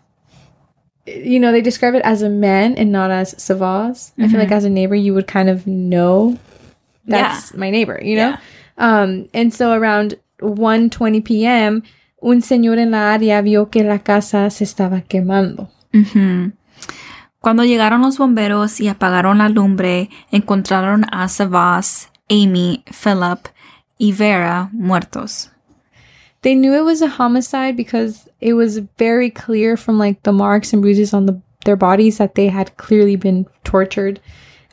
you 1.25 1.39
know, 1.39 1.53
they 1.53 1.61
describe 1.61 1.95
it 1.95 2.03
as 2.05 2.23
a 2.23 2.29
man 2.29 2.75
and 2.77 2.93
not 2.93 3.11
as 3.11 3.35
Savvas. 3.35 4.13
I 4.19 4.29
feel 4.29 4.39
like 4.39 4.53
as 4.53 4.65
a 4.65 4.71
neighbor, 4.71 4.95
you 4.95 5.15
would 5.15 5.27
kind 5.27 5.49
of 5.49 5.67
know 5.67 6.39
that's 7.07 7.55
my 7.55 7.71
neighbor, 7.71 7.99
you 8.03 8.17
know? 8.17 8.31
Yeah. 8.31 8.41
Um, 8.77 9.29
and 9.35 9.53
so 9.53 9.73
around 9.73 10.17
1.20 10.41 11.25
p.m., 11.25 11.83
un 12.21 12.43
señor 12.43 12.79
en 12.79 12.91
la 12.91 13.13
área 13.13 13.41
vio 13.43 13.71
que 13.71 13.83
la 13.83 13.99
casa 13.99 14.51
se 14.51 14.65
estaba 14.65 15.03
quemando. 15.03 15.71
Ujú. 15.95 16.53
Cuando 17.41 17.65
llegaron 17.65 18.03
los 18.03 18.19
bomberos 18.19 18.81
y 18.81 18.89
apagaron 18.89 19.39
la 19.39 19.49
lumbre, 19.49 20.11
encontraron 20.33 21.07
a 21.13 21.29
Savvas, 21.29 22.11
Amy, 22.29 22.85
Philip 22.87 23.47
y 23.97 24.13
Vera 24.13 24.69
muertos. 24.73 25.51
They 26.43 26.55
knew 26.55 26.75
it 26.75 26.85
was 26.85 27.03
a 27.03 27.09
homicide 27.09 27.77
because 27.77 28.29
it 28.41 28.55
was 28.55 28.79
very 28.97 29.31
clear 29.31 29.77
from 29.77 29.99
like 29.99 30.23
the 30.23 30.33
marks 30.33 30.73
and 30.73 30.83
bruises 30.83 31.13
on 31.13 31.27
the, 31.27 31.41
their 31.65 31.77
bodies 31.77 32.19
that 32.19 32.35
they 32.35 32.49
had 32.49 32.77
clearly 32.77 33.17
been 33.17 33.47
tortured. 33.65 34.21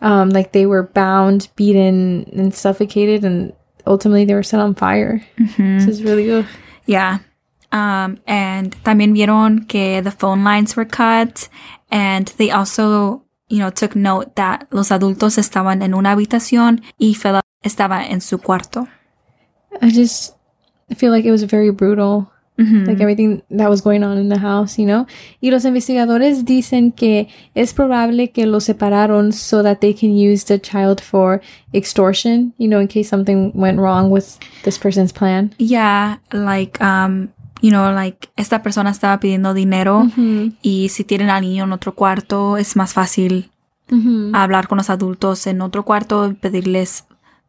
Um, 0.01 0.29
like 0.29 0.51
they 0.51 0.65
were 0.65 0.84
bound, 0.84 1.48
beaten, 1.55 2.29
and 2.34 2.53
suffocated, 2.53 3.24
and 3.24 3.53
ultimately 3.88 4.25
they 4.25 4.36
were 4.36 4.43
set 4.43 4.60
on 4.60 4.75
fire. 4.75 5.25
This 5.57 5.88
is 5.88 6.03
really 6.03 6.25
good. 6.25 6.45
Yeah. 6.86 7.19
Um, 7.72 8.19
and 8.27 8.75
también 8.84 9.13
vieron 9.13 9.67
que 9.67 10.01
the 10.01 10.12
phone 10.12 10.43
lines 10.43 10.75
were 10.75 10.86
cut 10.86 11.50
and 11.91 12.27
they 12.38 12.51
also, 12.51 13.24
you 13.50 13.60
know, 13.60 13.69
took 13.69 13.95
note 13.95 14.36
that 14.36 14.67
los 14.72 14.91
adultos 14.91 15.38
estaban 15.38 15.81
en 15.81 15.93
una 15.93 16.15
habitación 16.15 16.81
y 17.00 17.15
Philip 17.15 17.43
estaba 17.63 18.05
en 18.10 18.22
su 18.22 18.38
cuarto. 18.38 18.88
I 19.81 19.89
just 19.89 20.36
feel 20.94 21.12
like 21.12 21.25
it 21.25 21.32
was 21.32 21.44
very 21.44 21.72
brutal. 21.72 22.32
Like 22.58 23.01
everything 23.01 23.42
that 23.50 23.70
was 23.70 23.82
going 23.82 24.01
on 24.01 24.18
in 24.18 24.30
the 24.30 24.38
house, 24.38 24.80
you 24.80 24.86
know? 24.86 25.08
Y 25.42 25.51
los 25.51 25.65
investigadores 25.65 26.46
dicen 26.46 26.94
que 26.94 27.27
es 27.54 27.74
probable 27.74 28.30
que 28.30 28.46
los 28.46 28.63
separaron 28.63 29.34
so 29.34 29.62
that 29.62 29.82
they 29.82 29.94
can 29.94 30.15
use 30.15 30.46
the 30.46 30.58
child 30.58 31.01
for 31.01 31.42
extortion, 31.74 32.54
you 32.58 32.70
know, 32.70 32.80
in 32.80 32.88
case 32.88 33.10
something 33.10 33.51
went 33.54 33.77
wrong 33.77 34.10
with 34.10 34.39
this 34.63 34.77
person's 34.80 35.12
plan. 35.12 35.54
Yeah, 35.58 36.20
like, 36.32 36.80
um, 36.82 37.27
you 37.62 37.72
know, 37.72 37.92
like 37.92 38.30
esta 38.38 38.63
persona 38.63 38.92
estaba 38.92 39.20
pidiendo 39.20 39.54
dinero 39.54 40.08
y 40.62 40.88
si 40.89 41.04
tienen 41.04 41.30
al 41.30 41.42
niño 41.42 41.65
en 41.65 41.74
otro 41.74 41.94
cuarto 41.94 42.56
es 42.56 42.77
más 42.77 42.94
fácil 42.94 43.51
hablar 44.34 44.70
con 44.70 44.77
los 44.77 44.89
adultos 44.89 45.46
en 45.48 45.60
otro 45.62 45.84
cuarto, 45.84 46.34
pedirles 46.39 47.04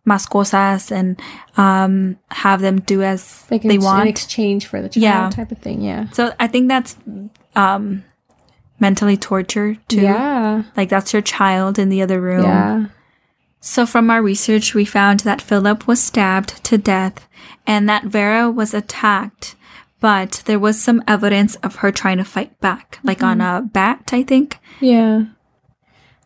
más 0.06 0.28
cosas 0.28 0.90
and 0.92 1.20
um, 1.56 2.16
have 2.30 2.60
them 2.60 2.80
do 2.80 3.02
as 3.02 3.44
Like 3.50 3.62
they 3.62 3.78
want 3.78 4.02
in 4.02 4.08
exchange 4.08 4.66
for 4.66 4.80
the 4.80 4.88
child 4.88 5.02
Yeah. 5.02 5.30
type 5.30 5.50
of 5.52 5.58
thing, 5.58 5.82
yeah. 5.82 6.08
So 6.12 6.32
I 6.38 6.46
think 6.46 6.68
that's 6.68 6.96
um, 7.56 8.04
mentally 8.78 9.16
torture 9.16 9.76
too. 9.88 10.02
Yeah. 10.02 10.62
Like 10.76 10.88
that's 10.88 11.12
your 11.12 11.22
child 11.22 11.78
in 11.78 11.88
the 11.88 12.02
other 12.02 12.20
room. 12.20 12.44
Yeah. 12.44 12.86
So 13.60 13.84
from 13.84 14.10
our 14.10 14.22
research, 14.22 14.74
we 14.74 14.84
found 14.84 15.20
that 15.20 15.42
Philip 15.42 15.88
was 15.88 16.00
stabbed 16.00 16.62
to 16.64 16.78
death 16.78 17.26
and 17.66 17.88
that 17.88 18.04
Vera 18.04 18.48
was 18.48 18.72
attacked, 18.74 19.56
but 19.98 20.42
there 20.46 20.60
was 20.60 20.80
some 20.80 21.02
evidence 21.08 21.56
of 21.64 21.76
her 21.76 21.90
trying 21.90 22.18
to 22.18 22.24
fight 22.24 22.60
back, 22.60 23.00
like 23.02 23.24
on 23.24 23.40
a 23.40 23.62
bat, 23.62 24.10
I 24.12 24.22
think. 24.22 24.58
Yeah. 24.80 25.24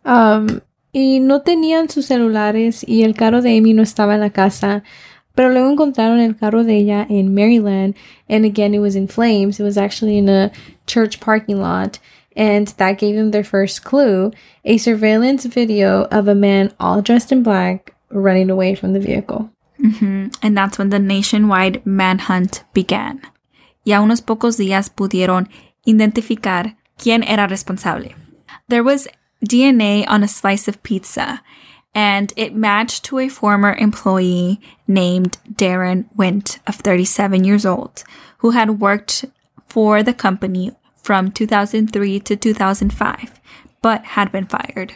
Um, 0.04 0.60
y 0.92 1.20
no 1.20 1.42
tenían 1.42 1.88
sus 1.88 2.06
celulares 2.06 2.84
y 2.86 3.02
el 3.02 3.14
carro 3.14 3.42
de 3.42 3.56
Amy 3.56 3.74
no 3.74 3.82
estaba 3.82 4.14
en 4.14 4.20
la 4.20 4.30
casa. 4.30 4.82
Pero 5.34 5.50
luego 5.50 5.70
encontraron 5.70 6.18
el 6.18 6.36
carro 6.36 6.64
de 6.64 6.76
ella 6.76 7.06
en 7.08 7.32
Maryland. 7.34 7.94
And 8.28 8.44
again, 8.44 8.74
it 8.74 8.80
was 8.80 8.96
in 8.96 9.08
flames. 9.08 9.60
It 9.60 9.62
was 9.62 9.78
actually 9.78 10.18
in 10.18 10.28
a 10.28 10.50
church 10.86 11.20
parking 11.20 11.60
lot. 11.60 11.98
And 12.36 12.68
that 12.78 12.98
gave 12.98 13.16
them 13.16 13.30
their 13.30 13.44
first 13.44 13.84
clue 13.84 14.32
a 14.64 14.78
surveillance 14.78 15.46
video 15.46 16.04
of 16.10 16.28
a 16.28 16.34
man 16.34 16.72
all 16.78 17.00
dressed 17.02 17.32
in 17.32 17.42
black 17.42 17.94
running 18.10 18.50
away 18.50 18.74
from 18.74 18.92
the 18.92 19.00
vehicle. 19.00 19.50
Mm-hmm. 19.80 20.28
And 20.42 20.56
that's 20.56 20.78
when 20.78 20.90
the 20.90 20.98
nationwide 20.98 21.84
manhunt 21.86 22.64
began. 22.74 23.20
Y 23.84 23.92
a 23.92 24.00
unos 24.00 24.20
pocos 24.20 24.58
días 24.58 24.90
pudieron 24.90 25.48
identificar 25.86 26.76
quién 26.98 27.24
era 27.24 27.46
responsable. 27.48 28.14
There 28.68 28.84
was 28.84 29.08
DNA 29.44 30.04
on 30.08 30.22
a 30.22 30.28
slice 30.28 30.68
of 30.68 30.82
pizza, 30.82 31.42
and 31.94 32.32
it 32.36 32.54
matched 32.54 33.04
to 33.04 33.18
a 33.18 33.28
former 33.28 33.74
employee 33.74 34.60
named 34.86 35.38
Daron 35.52 36.04
Wint 36.16 36.58
of 36.66 36.76
37 36.76 37.44
years 37.44 37.66
old, 37.66 38.04
who 38.38 38.50
had 38.50 38.80
worked 38.80 39.24
for 39.66 40.02
the 40.02 40.14
company 40.14 40.72
from 41.02 41.30
2003 41.30 42.20
to 42.20 42.36
2005, 42.36 43.40
but 43.82 44.04
had 44.04 44.30
been 44.30 44.46
fired. 44.46 44.94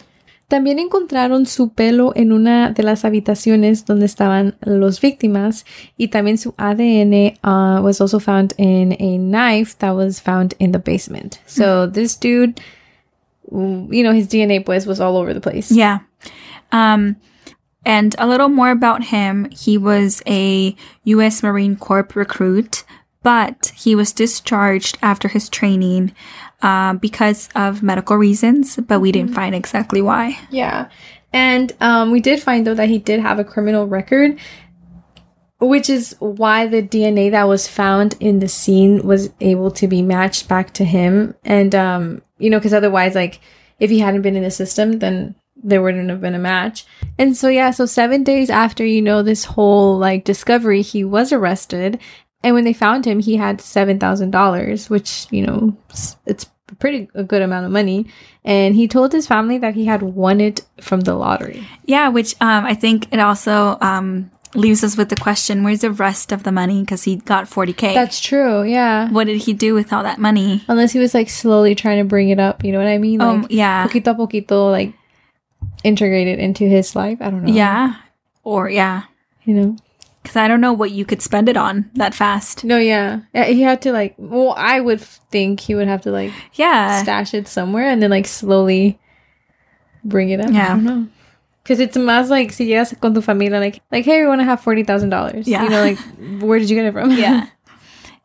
También 0.48 0.78
encontraron 0.78 1.46
su 1.46 1.70
pelo 1.70 2.12
en 2.14 2.30
una 2.30 2.70
de 2.70 2.82
las 2.82 3.04
habitaciones 3.04 3.86
donde 3.86 4.04
estaban 4.04 4.56
los 4.60 5.00
víctimas 5.00 5.64
y 5.96 6.08
también 6.08 6.36
su 6.36 6.54
ADN 6.58 7.38
uh, 7.42 7.80
was 7.82 8.00
also 8.00 8.20
found 8.20 8.54
in 8.58 8.92
a 9.00 9.16
knife 9.18 9.76
that 9.78 9.96
was 9.96 10.20
found 10.20 10.54
in 10.58 10.72
the 10.72 10.78
basement. 10.78 11.40
So 11.46 11.86
this 11.86 12.14
dude, 12.14 12.60
you 13.50 14.02
know, 14.02 14.12
his 14.12 14.28
DNA 14.28 14.64
pues 14.64 14.86
was 14.86 15.00
all 15.00 15.16
over 15.16 15.34
the 15.34 15.40
place. 15.40 15.70
Yeah. 15.70 16.00
Um, 16.72 17.16
and 17.84 18.14
a 18.18 18.26
little 18.26 18.48
more 18.48 18.70
about 18.70 19.04
him. 19.04 19.50
He 19.50 19.76
was 19.76 20.22
a 20.26 20.74
U.S. 21.04 21.42
Marine 21.42 21.76
Corps 21.76 22.08
recruit, 22.14 22.84
but 23.22 23.72
he 23.76 23.94
was 23.94 24.12
discharged 24.12 24.98
after 25.02 25.28
his 25.28 25.48
training 25.48 26.14
uh, 26.62 26.94
because 26.94 27.48
of 27.54 27.82
medical 27.82 28.16
reasons, 28.16 28.76
but 28.76 29.00
we 29.00 29.12
didn't 29.12 29.34
find 29.34 29.54
exactly 29.54 30.00
why. 30.00 30.38
Yeah. 30.50 30.88
And 31.32 31.72
um, 31.80 32.10
we 32.10 32.20
did 32.20 32.40
find, 32.40 32.66
though, 32.66 32.74
that 32.74 32.88
he 32.88 32.98
did 32.98 33.20
have 33.20 33.38
a 33.38 33.44
criminal 33.44 33.86
record, 33.86 34.38
which 35.64 35.88
is 35.90 36.16
why 36.18 36.66
the 36.66 36.82
DNA 36.82 37.30
that 37.30 37.48
was 37.48 37.68
found 37.68 38.14
in 38.20 38.38
the 38.38 38.48
scene 38.48 39.06
was 39.06 39.30
able 39.40 39.70
to 39.72 39.86
be 39.86 40.02
matched 40.02 40.48
back 40.48 40.72
to 40.74 40.84
him. 40.84 41.34
And, 41.44 41.74
um, 41.74 42.22
you 42.38 42.50
know, 42.50 42.58
because 42.58 42.74
otherwise, 42.74 43.14
like, 43.14 43.40
if 43.78 43.90
he 43.90 43.98
hadn't 43.98 44.22
been 44.22 44.36
in 44.36 44.42
the 44.42 44.50
system, 44.50 44.98
then 44.98 45.34
there 45.56 45.82
wouldn't 45.82 46.10
have 46.10 46.20
been 46.20 46.34
a 46.34 46.38
match. 46.38 46.84
And 47.18 47.36
so, 47.36 47.48
yeah, 47.48 47.70
so 47.70 47.86
seven 47.86 48.24
days 48.24 48.50
after, 48.50 48.84
you 48.84 49.02
know, 49.02 49.22
this 49.22 49.44
whole, 49.44 49.98
like, 49.98 50.24
discovery, 50.24 50.82
he 50.82 51.04
was 51.04 51.32
arrested. 51.32 51.98
And 52.42 52.54
when 52.54 52.64
they 52.64 52.72
found 52.72 53.06
him, 53.06 53.20
he 53.20 53.36
had 53.36 53.58
$7,000, 53.58 54.90
which, 54.90 55.26
you 55.30 55.46
know, 55.46 55.76
it's, 56.26 56.46
pretty 56.78 57.08
a 57.14 57.22
good 57.22 57.42
amount 57.42 57.66
of 57.66 57.72
money. 57.72 58.06
And 58.44 58.74
he 58.74 58.88
told 58.88 59.12
his 59.12 59.26
family 59.26 59.58
that 59.58 59.74
he 59.74 59.84
had 59.84 60.02
won 60.02 60.40
it 60.40 60.62
from 60.80 61.00
the 61.00 61.14
lottery. 61.14 61.66
Yeah, 61.84 62.08
which 62.08 62.34
um, 62.40 62.64
I 62.64 62.74
think 62.74 63.12
it 63.12 63.20
also 63.20 63.78
um, 63.80 64.30
leaves 64.54 64.82
us 64.84 64.96
with 64.96 65.08
the 65.08 65.16
question 65.16 65.62
where's 65.64 65.80
the 65.80 65.90
rest 65.90 66.32
of 66.32 66.42
the 66.44 66.52
money? 66.52 66.80
Because 66.80 67.04
he 67.04 67.16
got 67.16 67.46
40K. 67.46 67.94
That's 67.94 68.20
true, 68.20 68.62
yeah. 68.62 69.10
what 69.10 69.24
did 69.26 69.42
he 69.42 69.52
do 69.52 69.74
with 69.74 69.92
all 69.92 70.02
that 70.02 70.18
money? 70.18 70.62
Unless 70.68 70.92
he 70.92 70.98
was 70.98 71.14
like 71.14 71.28
slowly 71.28 71.74
trying 71.74 71.98
to 71.98 72.04
bring 72.08 72.28
it 72.30 72.38
up, 72.38 72.64
you 72.64 72.72
know 72.72 72.78
what 72.78 72.86
I 72.88 72.98
mean? 72.98 73.18
Like, 73.20 73.28
Um, 73.28 73.46
yeah. 73.50 73.86
Poquito 73.86 74.12
a 74.12 74.14
poquito, 74.14 74.70
like 74.70 74.92
integrate 75.82 76.28
it 76.28 76.38
into 76.38 76.64
his 76.64 76.94
life. 76.96 77.18
I 77.20 77.30
don't 77.30 77.44
know. 77.44 77.52
Yeah. 77.52 77.96
Or, 78.42 78.68
yeah. 78.70 79.02
You 79.44 79.54
know? 79.54 79.76
Because 80.22 80.36
I 80.36 80.48
don't 80.48 80.60
know 80.62 80.72
what 80.72 80.90
you 80.90 81.04
could 81.04 81.20
spend 81.20 81.48
it 81.50 81.56
on 81.56 81.90
that 81.96 82.14
fast. 82.14 82.64
No, 82.64 82.78
yeah. 82.78 83.20
Yeah, 83.34 83.44
He 83.44 83.60
had 83.60 83.82
to 83.82 83.92
like, 83.92 84.14
well, 84.16 84.54
I 84.56 84.80
would 84.80 85.00
think 85.02 85.60
he 85.60 85.74
would 85.74 85.86
have 85.88 86.00
to 86.02 86.10
like 86.10 86.32
Yeah. 86.54 87.02
stash 87.02 87.34
it 87.34 87.46
somewhere 87.48 87.86
and 87.88 88.02
then 88.02 88.08
like 88.10 88.26
slowly 88.26 88.98
bring 90.02 90.30
it 90.30 90.40
up. 90.40 90.50
Yeah. 90.50 91.04
I 91.66 91.74
don't 91.74 91.78
know. 91.78 91.80
Because 91.80 91.80
it's 91.80 91.96
más 91.96 92.28
like, 92.30 92.52
si 92.52 92.66
llegas 92.66 93.00
con 93.00 93.14
tu 93.14 93.20
familia, 93.20 93.58
like, 93.58 93.80
like, 93.90 94.04
hey, 94.04 94.20
we 94.20 94.26
want 94.28 94.40
to 94.40 94.44
have 94.44 94.60
$40,000. 94.60 95.44
Yeah. 95.46 95.64
You 95.64 95.70
know, 95.70 95.80
like, 95.80 95.98
where 96.42 96.58
did 96.58 96.68
you 96.70 96.76
get 96.76 96.86
it 96.86 96.92
from? 96.92 97.10
yeah. 97.12 97.46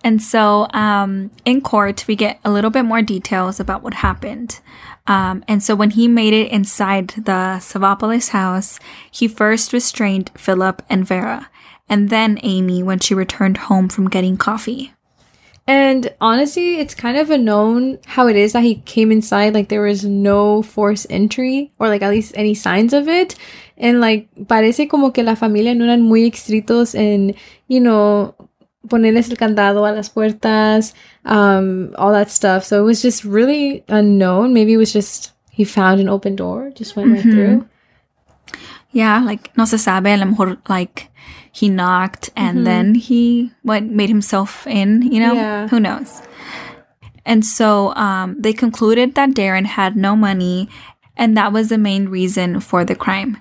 And 0.01 0.21
so 0.21 0.67
um, 0.73 1.29
in 1.43 1.59
court, 1.59 2.05
we 2.07 2.15
get 2.15 2.39
a 2.45 2.51
little 2.51 2.69
bit 2.71 2.83
more 2.83 3.01
details 3.01 3.59
about 3.59 3.83
what 3.83 3.95
happened. 3.95 4.61
Um, 5.07 5.43
and 5.45 5.61
so 5.61 5.75
when 5.75 5.89
he 5.89 6.07
made 6.07 6.31
it 6.31 6.51
inside 6.53 7.09
the 7.17 7.59
Savopoulos 7.59 8.29
house, 8.29 8.79
he 9.11 9.27
first 9.27 9.73
restrained 9.73 10.31
Philip 10.37 10.81
and 10.89 11.05
Vera. 11.05 11.49
and 11.89 12.09
then 12.09 12.39
Amy 12.43 12.83
when 12.83 12.99
she 12.99 13.13
returned 13.13 13.57
home 13.57 13.89
from 13.89 14.09
getting 14.09 14.37
coffee. 14.37 14.93
And 15.69 16.11
honestly, 16.19 16.79
it's 16.79 16.95
kind 16.95 17.15
of 17.15 17.29
a 17.29 17.37
known 17.37 17.99
how 18.07 18.25
it 18.25 18.35
is 18.35 18.53
that 18.53 18.63
he 18.63 18.81
came 18.85 19.11
inside. 19.11 19.53
Like 19.53 19.69
there 19.69 19.83
was 19.83 20.03
no 20.03 20.63
forced 20.63 21.05
entry 21.11 21.71
or 21.77 21.87
like 21.89 22.01
at 22.01 22.09
least 22.09 22.33
any 22.35 22.55
signs 22.55 22.91
of 22.91 23.07
it. 23.07 23.35
And 23.77 24.01
like 24.01 24.33
parece 24.47 24.89
como 24.89 25.11
que 25.11 25.23
la 25.23 25.35
familia 25.35 25.75
no 25.75 25.85
eran 25.85 26.01
muy 26.01 26.21
estrictos 26.21 26.95
en, 26.95 27.35
you 27.67 27.79
know, 27.81 28.33
ponerles 28.87 29.29
el 29.29 29.37
candado 29.37 29.85
a 29.85 29.93
las 29.93 30.09
puertas, 30.09 30.95
um, 31.25 31.93
all 31.99 32.13
that 32.13 32.31
stuff. 32.31 32.63
So 32.63 32.81
it 32.81 32.85
was 32.85 33.03
just 33.03 33.23
really 33.23 33.83
unknown. 33.89 34.55
Maybe 34.55 34.73
it 34.73 34.77
was 34.77 34.91
just 34.91 35.33
he 35.51 35.65
found 35.65 36.01
an 36.01 36.09
open 36.09 36.35
door, 36.35 36.71
just 36.73 36.95
went 36.95 37.11
right 37.11 37.21
through. 37.21 37.69
Yeah, 38.91 39.19
like 39.19 39.55
no 39.57 39.65
se 39.65 39.77
sabe, 39.77 40.07
a 40.07 40.17
lo 40.17 40.25
mejor 40.25 40.57
like 40.67 41.09
he 41.51 41.69
knocked 41.69 42.29
and 42.35 42.65
then 42.65 42.95
he 42.95 43.51
what 43.63 43.83
made 43.83 44.09
himself 44.09 44.65
in, 44.67 45.03
you 45.11 45.19
know? 45.19 45.33
Yeah. 45.33 45.67
Who 45.67 45.79
knows? 45.79 46.21
And 47.25 47.45
so 47.45 47.93
um, 47.95 48.35
they 48.39 48.53
concluded 48.53 49.13
that 49.15 49.31
Daron 49.31 49.65
had 49.65 49.95
no 49.95 50.15
money, 50.15 50.69
and 51.15 51.37
that 51.37 51.53
was 51.53 51.69
the 51.69 51.77
main 51.77 52.09
reason 52.09 52.59
for 52.59 52.83
the 52.83 52.95
crime. 52.95 53.37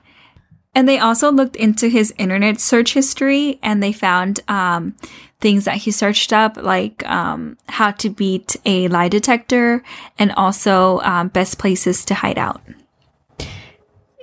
And 0.75 0.89
they 0.89 0.99
also 0.99 1.33
looked 1.33 1.57
into 1.57 1.89
his 1.89 2.13
internet 2.19 2.61
search 2.61 2.93
history 2.93 3.59
and 3.63 3.83
they 3.83 3.93
found 3.93 4.41
um, 4.47 4.95
things 5.41 5.65
that 5.65 5.79
he 5.79 5.91
searched 5.91 6.33
up, 6.33 6.57
like 6.57 7.05
um, 7.09 7.57
how 7.69 7.91
to 7.93 8.11
beat 8.11 8.57
a 8.67 8.89
lie 8.89 9.09
detector 9.09 9.83
and 10.19 10.33
also 10.33 11.01
um, 11.01 11.29
best 11.29 11.59
places 11.59 12.05
to 12.05 12.15
hide 12.15 12.39
out. 12.39 12.61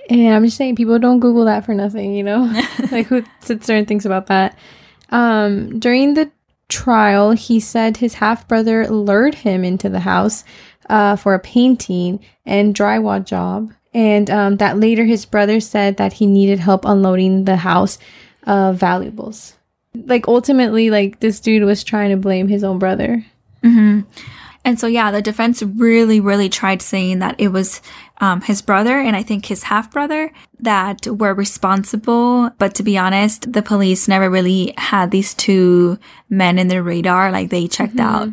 And 0.09 0.33
I'm 0.33 0.45
just 0.45 0.57
saying, 0.57 0.75
people 0.75 0.99
don't 0.99 1.19
Google 1.19 1.45
that 1.45 1.65
for 1.65 1.73
nothing, 1.73 2.13
you 2.13 2.23
know? 2.23 2.43
like, 2.91 3.07
who 3.07 3.23
sits 3.39 3.67
there 3.67 3.77
and 3.77 3.87
thinks 3.87 4.05
about 4.05 4.27
that? 4.27 4.57
Um, 5.09 5.79
during 5.79 6.13
the 6.13 6.31
trial, 6.69 7.31
he 7.31 7.59
said 7.59 7.97
his 7.97 8.15
half 8.15 8.47
brother 8.47 8.87
lured 8.87 9.35
him 9.35 9.63
into 9.63 9.89
the 9.89 9.99
house 9.99 10.43
uh, 10.89 11.15
for 11.15 11.33
a 11.33 11.39
painting 11.39 12.23
and 12.45 12.75
drywall 12.75 13.23
job. 13.23 13.73
And 13.93 14.29
um, 14.29 14.57
that 14.57 14.77
later 14.77 15.05
his 15.05 15.25
brother 15.25 15.59
said 15.59 15.97
that 15.97 16.13
he 16.13 16.25
needed 16.25 16.59
help 16.59 16.85
unloading 16.85 17.45
the 17.45 17.55
house 17.55 17.97
of 18.43 18.77
valuables. 18.77 19.55
Like, 19.93 20.27
ultimately, 20.27 20.89
like, 20.89 21.21
this 21.21 21.39
dude 21.39 21.63
was 21.63 21.83
trying 21.83 22.09
to 22.09 22.17
blame 22.17 22.49
his 22.49 22.63
own 22.63 22.77
brother. 22.77 23.25
And 24.65 24.79
so, 24.79 24.87
yeah, 24.87 25.11
the 25.11 25.21
defense 25.21 25.61
really, 25.61 26.19
really 26.19 26.49
tried 26.49 26.81
saying 26.81 27.19
that 27.19 27.35
it 27.37 27.49
was 27.49 27.83
um, 28.19 28.41
his 28.41 28.63
brother 28.63 28.97
and 28.99 29.15
I 29.15 29.21
think 29.21 29.45
his 29.45 29.61
half 29.61 29.91
brother 29.91 30.33
that 30.59 31.05
were 31.05 31.35
responsible. 31.35 32.49
But 32.57 32.73
to 32.75 32.83
be 32.83 32.97
honest, 32.97 33.53
the 33.53 33.61
police 33.61 34.07
never 34.07 34.27
really 34.27 34.73
had 34.77 35.11
these 35.11 35.35
two 35.35 35.99
men 36.29 36.57
in 36.57 36.67
their 36.67 36.81
radar. 36.81 37.31
Like 37.31 37.51
they 37.51 37.67
checked 37.67 37.99
out. 37.99 38.29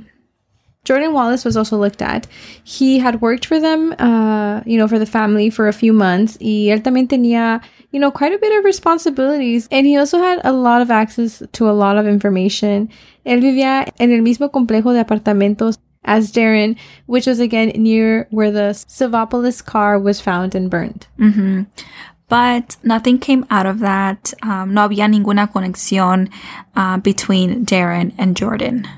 Jordan 0.85 1.13
Wallace 1.13 1.45
was 1.45 1.57
also 1.57 1.77
looked 1.77 2.01
at. 2.01 2.27
He 2.65 2.99
had 2.99 3.21
worked 3.21 3.47
for 3.47 3.61
them, 3.61 3.93
uh, 3.99 4.63
you 4.65 4.79
know, 4.79 4.89
for 4.89 4.99
the 4.99 5.07
family 5.07 5.51
for 5.51 5.69
a 5.69 5.73
few 5.73 5.93
months. 5.93 6.39
Y 6.41 6.73
él 6.73 6.83
también 6.83 7.09
tenía, 7.09 7.63
you 7.93 8.01
know, 8.01 8.11
quite 8.11 8.33
a 8.33 8.39
bit 8.39 8.59
of 8.59 8.65
responsibilities. 8.65 9.69
And 9.71 9.87
he 9.87 9.99
also 9.99 10.19
had 10.19 10.41
a 10.45 10.53
lot 10.53 10.81
of 10.81 10.91
access 10.91 11.43
to 11.53 11.69
a 11.69 11.77
lot 11.77 11.99
of 11.99 12.07
information. 12.07 12.89
Él 13.25 13.43
vivía 13.43 13.87
en 14.01 14.11
el 14.11 14.23
mismo 14.23 14.51
complejo 14.51 14.93
de 14.93 15.01
apartamentos 15.01 15.79
as 16.05 16.33
Daron, 16.33 16.77
which 17.07 17.27
was 17.27 17.41
again 17.41 17.69
near 17.77 18.27
where 18.31 18.51
the 18.51 18.73
Savopoulos 18.75 19.65
car 19.65 19.99
was 19.99 20.21
found 20.21 20.55
and 20.55 20.71
burned. 20.71 21.07
But 22.29 22.77
nothing 22.83 23.19
came 23.19 23.45
out 23.51 23.67
of 23.67 23.81
that. 23.81 24.33
Um, 24.43 24.73
no 24.73 24.89
había 24.89 25.07
ninguna 25.07 25.53
conexión 25.53 26.31
uh, 26.75 26.97
between 26.97 27.67
Daron 27.67 28.15
and 28.17 28.35
Jordan. 28.37 28.89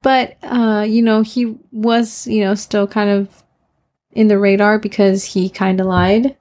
But, 0.00 0.36
uh, 0.42 0.86
you 0.88 1.02
know, 1.02 1.22
he 1.22 1.58
was, 1.70 2.26
you 2.26 2.42
know, 2.42 2.54
still 2.54 2.86
kind 2.86 3.10
of 3.10 3.44
in 4.10 4.28
the 4.28 4.38
radar 4.38 4.78
because 4.78 5.24
he 5.24 5.48
kind 5.48 5.80
of 5.80 5.86
lied. 5.86 6.36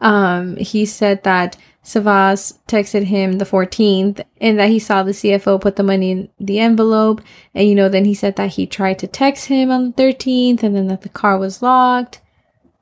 Um, 0.00 0.56
he 0.56 0.86
said 0.86 1.24
that 1.24 1.56
Savvas 1.84 2.58
texted 2.68 3.04
him 3.04 3.38
the 3.38 3.44
14th 3.46 4.22
and 4.40 4.58
that 4.58 4.68
he 4.68 4.78
saw 4.78 5.02
the 5.02 5.12
CFO 5.12 5.60
put 5.60 5.76
the 5.76 5.82
money 5.82 6.10
in 6.10 6.28
the 6.38 6.58
envelope. 6.60 7.22
And, 7.54 7.68
you 7.68 7.74
know, 7.74 7.88
then 7.88 8.04
he 8.04 8.14
said 8.14 8.36
that 8.36 8.50
he 8.50 8.66
tried 8.66 8.98
to 9.00 9.06
text 9.06 9.46
him 9.46 9.70
on 9.70 9.92
the 9.92 10.02
13th 10.02 10.62
and 10.62 10.76
then 10.76 10.88
that 10.88 11.02
the 11.02 11.08
car 11.08 11.38
was 11.38 11.62
locked. 11.62 12.20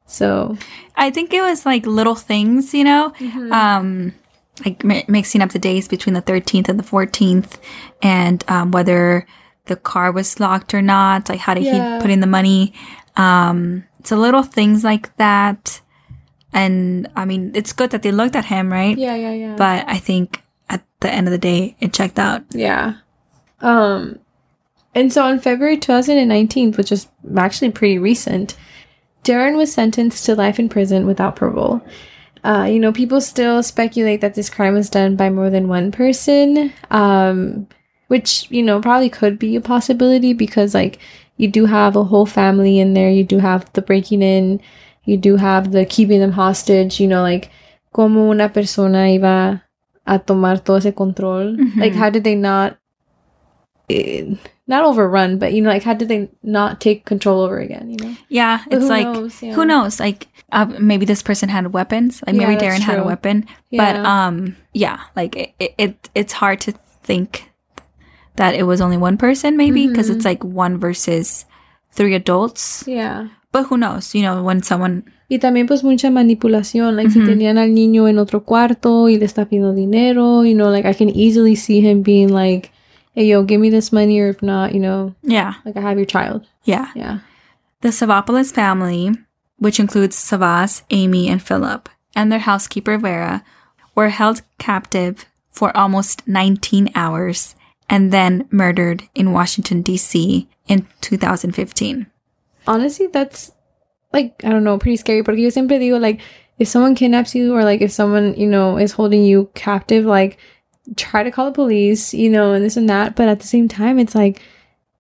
So, 0.07 0.57
I 0.97 1.11
think 1.11 1.33
it 1.35 1.43
was 1.43 1.67
like 1.67 1.87
little 1.87 2.15
things, 2.15 2.73
you 2.75 2.83
know, 2.85 3.13
um, 3.53 4.15
like 4.65 4.83
mi- 4.83 5.05
mixing 5.07 5.43
up 5.43 5.51
the 5.51 5.59
days 5.59 5.87
between 5.87 6.15
the 6.15 6.23
13th 6.23 6.69
and 6.69 6.79
the 6.79 6.85
14th 6.85 7.59
and 8.03 8.43
um, 8.49 8.71
whether 8.71 9.27
the 9.67 9.77
car 9.77 10.11
was 10.11 10.41
locked 10.41 10.73
or 10.75 10.81
not. 10.83 11.29
Like, 11.29 11.41
how 11.41 11.55
did 11.55 11.65
Yeah. 11.65 11.97
he 11.97 12.03
put 12.03 12.11
in 12.11 12.21
the 12.21 12.27
money? 12.27 12.73
Um, 13.17 13.85
so 14.03 14.17
little 14.17 14.43
things 14.43 14.83
like 14.83 15.15
that. 15.19 15.83
And 16.53 17.09
I 17.15 17.25
mean, 17.25 17.53
it's 17.55 17.73
good 17.73 17.91
that 17.91 18.03
they 18.03 18.13
looked 18.13 18.37
at 18.37 18.47
him, 18.47 18.73
right? 18.73 18.97
yeah, 18.97 19.15
yeah, 19.15 19.33
yeah. 19.33 19.57
But 19.57 19.85
I 19.89 19.99
think 19.99 20.43
at 20.69 20.85
the 21.01 21.13
end 21.13 21.27
of 21.27 21.33
the 21.33 21.39
day, 21.39 21.77
it 21.81 21.93
checked 21.93 22.19
out. 22.19 22.45
Yeah. 22.51 22.95
Um 23.61 24.19
and 24.95 25.13
so 25.13 25.23
on 25.23 25.39
February 25.39 25.77
2019, 25.77 26.73
which 26.73 26.91
is 26.91 27.09
actually 27.37 27.71
pretty 27.71 27.99
recent, 27.99 28.57
Daron 29.25 29.57
was 29.57 29.73
sentenced 29.73 30.25
to 30.27 30.35
life 30.35 30.59
in 30.59 30.69
prison 30.69 31.07
without 31.07 31.37
parole. 31.37 31.83
Uh, 32.45 32.67
you 32.71 32.79
know, 32.79 32.93
people 32.93 33.21
still 33.21 33.63
speculate 33.63 34.21
that 34.21 34.35
this 34.35 34.49
crime 34.49 34.75
was 34.75 34.89
done 34.89 35.17
by 35.17 35.29
more 35.29 35.51
than 35.51 35.69
one 35.69 35.93
person, 35.93 36.73
um, 36.91 37.67
which, 38.07 38.51
you 38.51 38.63
know, 38.63 38.81
probably 38.81 39.11
could 39.11 39.39
be 39.39 39.55
a 39.57 39.61
possibility 39.61 40.33
because, 40.33 40.75
like, 40.75 40.99
you 41.37 41.49
do 41.49 41.67
have 41.67 41.95
a 41.95 42.05
whole 42.05 42.27
family 42.27 42.79
in 42.79 42.95
there. 42.95 43.11
You 43.11 43.25
do 43.25 43.39
have 43.39 43.71
the 43.75 43.83
breaking 43.83 44.23
in. 44.23 44.61
You 45.09 45.17
do 45.17 45.37
have 45.41 45.73
the 45.73 45.85
keeping 45.87 46.21
them 46.21 46.33
hostage. 46.33 47.01
You 47.01 47.09
know, 47.09 47.23
like, 47.23 47.49
como 47.93 48.29
una 48.31 48.49
persona 48.51 49.09
iba 49.09 49.63
a 50.07 50.19
tomar 50.19 50.59
todo 50.61 50.77
ese 50.77 50.93
control. 50.95 51.57
Like, 51.77 51.95
how 51.95 52.11
did 52.11 52.25
they 52.25 52.35
not, 52.37 52.77
eh, 53.89 54.35
not 54.67 54.85
overrun, 54.85 55.39
but, 55.39 55.53
you 55.53 55.63
know, 55.63 55.71
like, 55.71 55.83
how 55.83 55.95
did 55.95 56.09
they 56.09 56.29
not 56.43 56.81
take 56.81 57.05
control 57.05 57.41
over 57.41 57.59
again, 57.59 57.91
you 57.91 57.97
know? 57.97 58.15
Yeah, 58.29 58.61
But 58.69 58.79
it's 58.79 58.89
like 58.89 59.07
knows, 59.07 59.43
yeah. 59.43 59.55
who 59.55 59.65
knows? 59.65 59.99
Like 59.99 60.29
uh, 60.53 60.67
maybe 60.79 61.07
this 61.07 61.23
person 61.23 61.49
had 61.49 61.73
weapons. 61.73 62.23
Like 62.27 62.37
maybe 62.37 62.53
Yeah, 62.53 62.61
Daron 62.77 62.81
had 62.81 62.99
a 62.99 63.01
true. 63.01 63.07
weapon. 63.09 63.47
But 63.73 63.97
Yeah. 63.97 64.27
um, 64.27 64.57
yeah, 64.75 65.01
like 65.17 65.37
it, 65.37 65.53
it, 65.59 65.75
it 65.79 66.11
it's 66.15 66.33
hard 66.35 66.61
to 66.69 66.73
think 67.03 67.49
that 68.37 68.55
it 68.55 68.65
was 68.65 68.81
only 68.81 68.97
one 68.99 69.17
person, 69.17 69.57
maybe 69.57 69.87
because 69.89 70.09
Mm-hmm. 70.09 70.17
it's 70.17 70.25
like 70.25 70.45
one 70.45 70.77
versus 70.79 71.45
three 71.93 72.15
adults. 72.15 72.85
Yeah. 72.87 73.29
But 73.53 73.65
who 73.69 73.77
knows? 73.79 74.15
You 74.15 74.23
know, 74.23 74.43
when 74.43 74.63
someone 74.63 75.05
Y 75.31 75.39
también 75.39 75.67
pues 75.67 75.83
mucha 75.85 76.11
manipulación, 76.11 76.97
like 76.97 77.11
si 77.11 77.19
Ujú. 77.21 77.27
tenían 77.29 77.59
al 77.59 77.75
niño 77.75 78.09
en 78.09 78.19
otro 78.19 78.45
cuarto 78.45 79.09
y 79.09 79.19
le 79.19 79.27
está 79.27 79.45
pidiendo 79.47 79.75
dinero, 79.75 80.43
you 80.45 80.55
know, 80.55 80.71
like 80.71 80.87
I 80.87 80.95
can 80.95 81.11
easily 81.11 81.55
see 81.55 81.81
him 81.81 82.03
being 82.03 82.29
like, 82.29 82.71
hey 83.15 83.27
yo, 83.27 83.43
give 83.43 83.61
me 83.61 83.69
this 83.71 83.93
money 83.93 84.19
or 84.21 84.29
if 84.29 84.43
not, 84.43 84.73
you 84.73 84.81
know, 84.81 85.15
yeah, 85.23 85.55
like 85.67 85.77
I 85.77 85.81
have 85.83 85.99
your 85.99 86.07
child. 86.07 86.47
yeah, 86.65 86.87
Yeah. 86.95 87.19
the 87.83 87.89
Savopoulos 87.91 88.53
family, 88.53 89.11
which 89.59 89.79
includes 89.79 90.17
Savvas, 90.17 90.83
Amy, 90.91 91.29
and 91.29 91.43
Philip, 91.43 91.89
and 92.17 92.31
their 92.33 92.41
housekeeper 92.41 92.97
Vera, 92.97 93.43
were 93.95 94.09
held 94.11 94.41
captive 94.59 95.27
for 95.51 95.77
almost 95.77 96.27
19 96.27 96.91
hours 96.95 97.55
and 97.91 98.13
then 98.13 98.47
murdered 98.51 99.05
in 99.15 99.33
Washington, 99.33 99.83
D.C. 99.83 100.49
in 100.69 100.87
2015. 101.03 102.07
Honestly, 102.69 103.09
that's 103.09 103.53
like, 104.13 104.45
I 104.45 104.51
don't 104.51 104.65
know, 104.65 104.79
pretty 104.79 104.97
scary. 104.97 105.23
Porque 105.23 105.39
yo 105.39 105.51
siempre 105.51 105.79
digo, 105.79 106.01
like, 106.01 106.21
if 106.59 106.69
someone 106.69 106.95
kidnaps 106.95 107.35
you 107.35 107.55
or 107.55 107.65
like 107.65 107.81
if 107.81 107.91
someone, 107.91 108.35
you 108.35 108.47
know, 108.47 108.79
is 108.79 108.93
holding 108.93 109.25
you 109.25 109.51
captive, 109.55 110.05
like, 110.05 110.39
try 110.97 111.23
to 111.23 111.31
call 111.31 111.47
the 111.47 111.53
police, 111.53 112.15
you 112.15 112.31
know, 112.31 112.53
and 112.53 112.65
this 112.65 112.77
and 112.77 112.89
that. 112.89 113.17
But 113.17 113.29
at 113.29 113.41
the 113.41 113.47
same 113.47 113.69
time, 113.69 113.99
it's 113.99 114.15
like, 114.15 114.41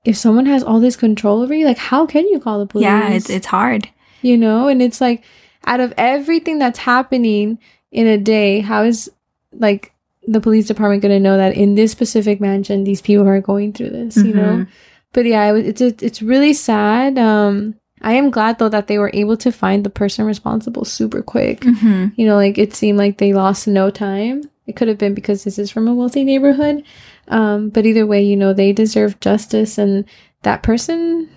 if 0.04 0.16
someone 0.16 0.46
has 0.46 0.62
all 0.62 0.80
this 0.80 0.96
control 0.96 1.42
over 1.42 1.54
you, 1.54 1.66
like, 1.66 1.78
how 1.78 2.06
can 2.06 2.26
you 2.28 2.40
call 2.40 2.58
the 2.58 2.66
police? 2.66 2.84
Yeah, 2.84 3.10
it's, 3.10 3.30
it's 3.30 3.46
hard. 3.46 3.88
you 4.22 4.36
know 4.36 4.68
and 4.68 4.82
it's 4.82 5.00
like 5.00 5.22
out 5.66 5.80
of 5.80 5.92
everything 5.96 6.58
that's 6.58 6.78
happening 6.78 7.58
in 7.90 8.06
a 8.06 8.18
day 8.18 8.60
how 8.60 8.82
is 8.82 9.10
like 9.52 9.92
the 10.26 10.40
police 10.40 10.66
department 10.66 11.02
going 11.02 11.14
to 11.14 11.20
know 11.20 11.36
that 11.36 11.54
in 11.54 11.74
this 11.74 11.92
specific 11.92 12.40
mansion 12.40 12.84
these 12.84 13.00
people 13.00 13.26
are 13.26 13.40
going 13.40 13.72
through 13.72 13.90
this 13.90 14.16
you 14.16 14.34
know 14.34 14.42
mm-hmm. 14.42 14.70
But 15.18 15.26
yeah 15.26 15.52
it, 15.52 15.66
it's 15.66 15.80
it's 15.80 16.02
it's 16.02 16.22
really 16.22 16.54
sad. 16.54 17.18
Um 17.18 17.74
i 18.00 18.12
am 18.14 18.30
glad 18.30 18.58
though 18.58 18.68
that 18.68 18.86
they 18.86 18.98
were 19.02 19.10
able 19.12 19.36
to 19.36 19.50
find 19.50 19.82
the 19.82 19.90
person 19.90 20.24
responsible 20.24 20.84
super 20.84 21.22
quick. 21.22 21.64
Hmm 21.64 22.06
you 22.18 22.24
know 22.26 22.36
like 22.36 22.56
it 22.56 22.72
seemed 22.72 22.98
like 22.98 23.18
they 23.18 23.32
lost 23.34 23.66
no 23.66 23.90
time. 23.90 24.42
It 24.68 24.76
could 24.76 24.86
have 24.86 24.98
been 24.98 25.14
because 25.14 25.42
this 25.42 25.58
is 25.58 25.70
from 25.72 25.88
a 25.88 25.94
wealthy 25.94 26.22
neighborhood. 26.22 26.84
Um 27.26 27.70
but 27.70 27.86
either 27.86 28.06
way 28.06 28.22
you 28.22 28.36
know 28.36 28.52
they 28.52 28.72
deserve 28.72 29.18
justice 29.18 29.78
and 29.78 30.04
that 30.42 30.62
person 30.62 31.28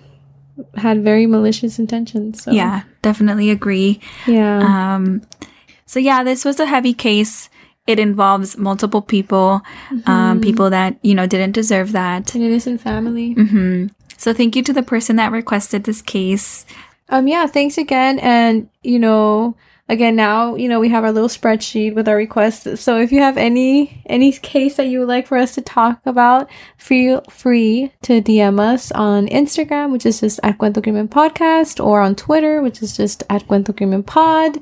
had 0.76 1.02
very 1.02 1.26
malicious 1.26 1.78
intentions 1.78 2.44
so. 2.44 2.52
Yeah, 2.52 2.82
definitely 3.02 3.50
agree. 3.50 3.98
yeah. 4.28 4.60
Um, 4.94 5.22
so 5.86 5.98
yeah, 5.98 6.22
this 6.22 6.44
was 6.44 6.60
a 6.60 6.66
heavy 6.66 6.94
case. 6.94 7.50
It 7.86 7.98
involves 7.98 8.56
multiple 8.56 9.02
people, 9.02 9.60
um, 10.06 10.40
people 10.40 10.70
that, 10.70 10.96
you 11.02 11.14
know, 11.14 11.26
didn't 11.26 11.52
deserve 11.52 11.92
that. 11.92 12.34
An 12.34 12.42
innocent 12.42 12.80
family. 12.80 13.32
hmm 13.32 13.86
So 14.16 14.32
thank 14.32 14.54
you 14.54 14.62
to 14.62 14.72
the 14.72 14.82
person 14.82 15.16
that 15.16 15.32
requested 15.32 15.84
this 15.84 16.00
case. 16.02 16.64
Um, 17.08 17.26
yeah, 17.26 17.46
thanks 17.46 17.78
again. 17.78 18.20
And, 18.20 18.68
you 18.82 18.98
know, 18.98 19.56
again, 19.88 20.14
now, 20.14 20.54
you 20.54 20.68
know, 20.68 20.78
we 20.78 20.88
have 20.90 21.02
our 21.04 21.12
little 21.12 21.28
spreadsheet 21.28 21.94
with 21.94 22.08
our 22.08 22.16
requests. 22.16 22.80
So 22.80 22.98
if 23.00 23.10
you 23.10 23.18
have 23.20 23.36
any, 23.36 24.02
any 24.06 24.32
case 24.32 24.76
that 24.76 24.86
you 24.86 25.00
would 25.00 25.08
like 25.08 25.26
for 25.26 25.36
us 25.36 25.54
to 25.56 25.60
talk 25.60 26.00
about, 26.06 26.48
feel 26.78 27.22
free 27.28 27.92
to 28.02 28.22
DM 28.22 28.60
us 28.60 28.92
on 28.92 29.26
Instagram, 29.26 29.90
which 29.90 30.06
is 30.06 30.20
just 30.20 30.38
at 30.44 30.56
Cuento 30.58 30.82
Crimen 30.82 31.08
Podcast, 31.08 31.84
or 31.84 32.00
on 32.00 32.14
Twitter, 32.14 32.62
which 32.62 32.80
is 32.80 32.96
just 32.96 33.24
at 33.28 33.46
Cuento 33.48 33.76
Crimen 33.76 34.04
Pod. 34.04 34.58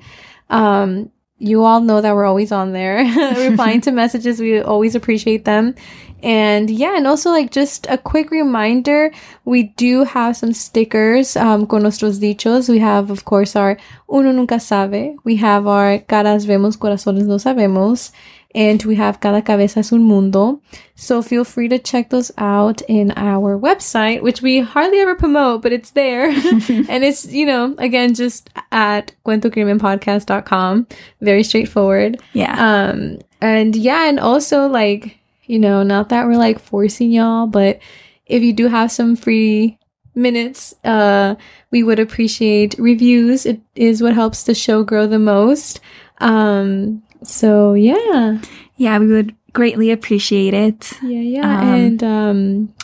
Um, 0.48 1.12
you 1.40 1.64
all 1.64 1.80
know 1.80 2.00
that 2.00 2.14
we're 2.14 2.26
always 2.26 2.52
on 2.52 2.72
there 2.72 2.98
replying 3.50 3.80
to 3.80 3.90
messages. 4.02 4.40
We 4.40 4.60
always 4.60 4.94
appreciate 4.94 5.44
them. 5.44 5.74
And 6.22 6.68
yeah, 6.68 6.96
and 6.96 7.06
also 7.06 7.30
like 7.30 7.50
just 7.50 7.86
a 7.88 7.96
quick 7.96 8.30
reminder, 8.30 9.10
we 9.46 9.64
do 9.64 10.04
have 10.04 10.36
some 10.36 10.52
stickers 10.52 11.34
um, 11.34 11.66
con 11.66 11.82
nuestros 11.82 12.20
dichos. 12.20 12.68
We 12.68 12.78
have, 12.78 13.10
of 13.10 13.24
course, 13.24 13.56
our 13.56 13.78
Uno 14.12 14.30
Nunca 14.30 14.60
Sabe. 14.60 15.16
We 15.24 15.36
have 15.36 15.66
our 15.66 15.98
Caras 16.00 16.44
Vemos, 16.44 16.76
Corazones 16.76 17.26
No 17.26 17.36
Sabemos. 17.36 18.12
And 18.54 18.82
we 18.82 18.96
have 18.96 19.20
Cada 19.20 19.42
Cabeza 19.42 19.80
es 19.80 19.92
un 19.92 20.02
Mundo. 20.02 20.60
So 20.96 21.22
feel 21.22 21.44
free 21.44 21.68
to 21.68 21.78
check 21.78 22.10
those 22.10 22.32
out 22.36 22.82
in 22.88 23.12
our 23.16 23.58
website, 23.58 24.22
which 24.22 24.42
we 24.42 24.60
hardly 24.60 24.98
ever 24.98 25.14
promote, 25.14 25.62
but 25.62 25.72
it's 25.72 25.90
there. 25.90 26.30
and 26.30 27.04
it's, 27.04 27.26
you 27.26 27.46
know, 27.46 27.74
again, 27.78 28.14
just 28.14 28.50
at 28.72 29.12
cuentocrimenpodcast.com. 29.24 30.86
Very 31.20 31.44
straightforward. 31.44 32.20
Yeah. 32.32 32.56
Um, 32.58 33.20
and 33.40 33.76
yeah, 33.76 34.08
and 34.08 34.18
also 34.18 34.66
like, 34.66 35.18
you 35.46 35.58
know, 35.58 35.82
not 35.82 36.08
that 36.08 36.26
we're 36.26 36.36
like 36.36 36.58
forcing 36.58 37.12
y'all, 37.12 37.46
but 37.46 37.78
if 38.26 38.42
you 38.42 38.52
do 38.52 38.66
have 38.68 38.90
some 38.90 39.16
free 39.16 39.78
minutes, 40.14 40.74
uh, 40.84 41.34
we 41.70 41.82
would 41.82 41.98
appreciate 41.98 42.74
reviews. 42.78 43.46
It 43.46 43.60
is 43.74 44.02
what 44.02 44.14
helps 44.14 44.44
the 44.44 44.54
show 44.54 44.82
grow 44.82 45.06
the 45.06 45.18
most. 45.18 45.80
Um, 46.18 47.02
so 47.22 47.74
yeah, 47.74 48.40
yeah, 48.76 48.98
we 48.98 49.06
would 49.06 49.34
greatly 49.52 49.90
appreciate 49.90 50.54
it. 50.54 50.92
yeah, 51.02 51.20
yeah. 51.20 51.60
Um, 51.60 51.68
and, 51.68 52.04
um, 52.04 52.74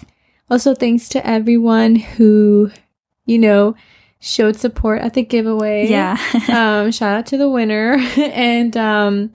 also 0.50 0.74
thanks 0.74 1.08
to 1.10 1.26
everyone 1.26 1.96
who, 1.96 2.70
you 3.24 3.38
know, 3.38 3.74
showed 4.20 4.56
support 4.56 5.00
at 5.02 5.14
the 5.14 5.22
giveaway. 5.22 5.88
Yeah. 5.88 6.16
um, 6.48 6.90
shout 6.92 7.18
out 7.18 7.26
to 7.26 7.36
the 7.36 7.50
winner. 7.50 7.96
and 8.16 8.76
um, 8.76 9.32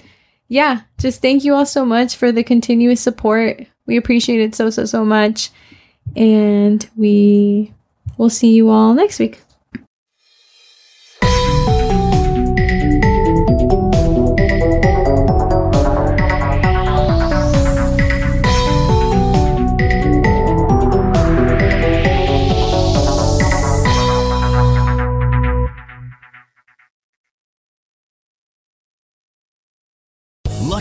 yeah, 0.48 0.82
just 0.98 1.22
thank 1.22 1.44
you 1.44 1.54
all 1.54 1.66
so 1.66 1.86
much 1.86 2.16
for 2.16 2.32
the 2.32 2.44
continuous 2.44 3.02
support. 3.02 3.66
We 3.86 3.98
appreciate 3.98 4.42
it 4.42 4.56
so, 4.56 4.70
so, 4.70 4.86
so 4.86 5.06
much. 5.06 5.50
And 6.16 6.88
we 6.96 7.74
will 8.18 8.30
see 8.30 8.54
you 8.54 8.70
all 8.70 8.94
next 8.94 9.20
week. 9.20 9.42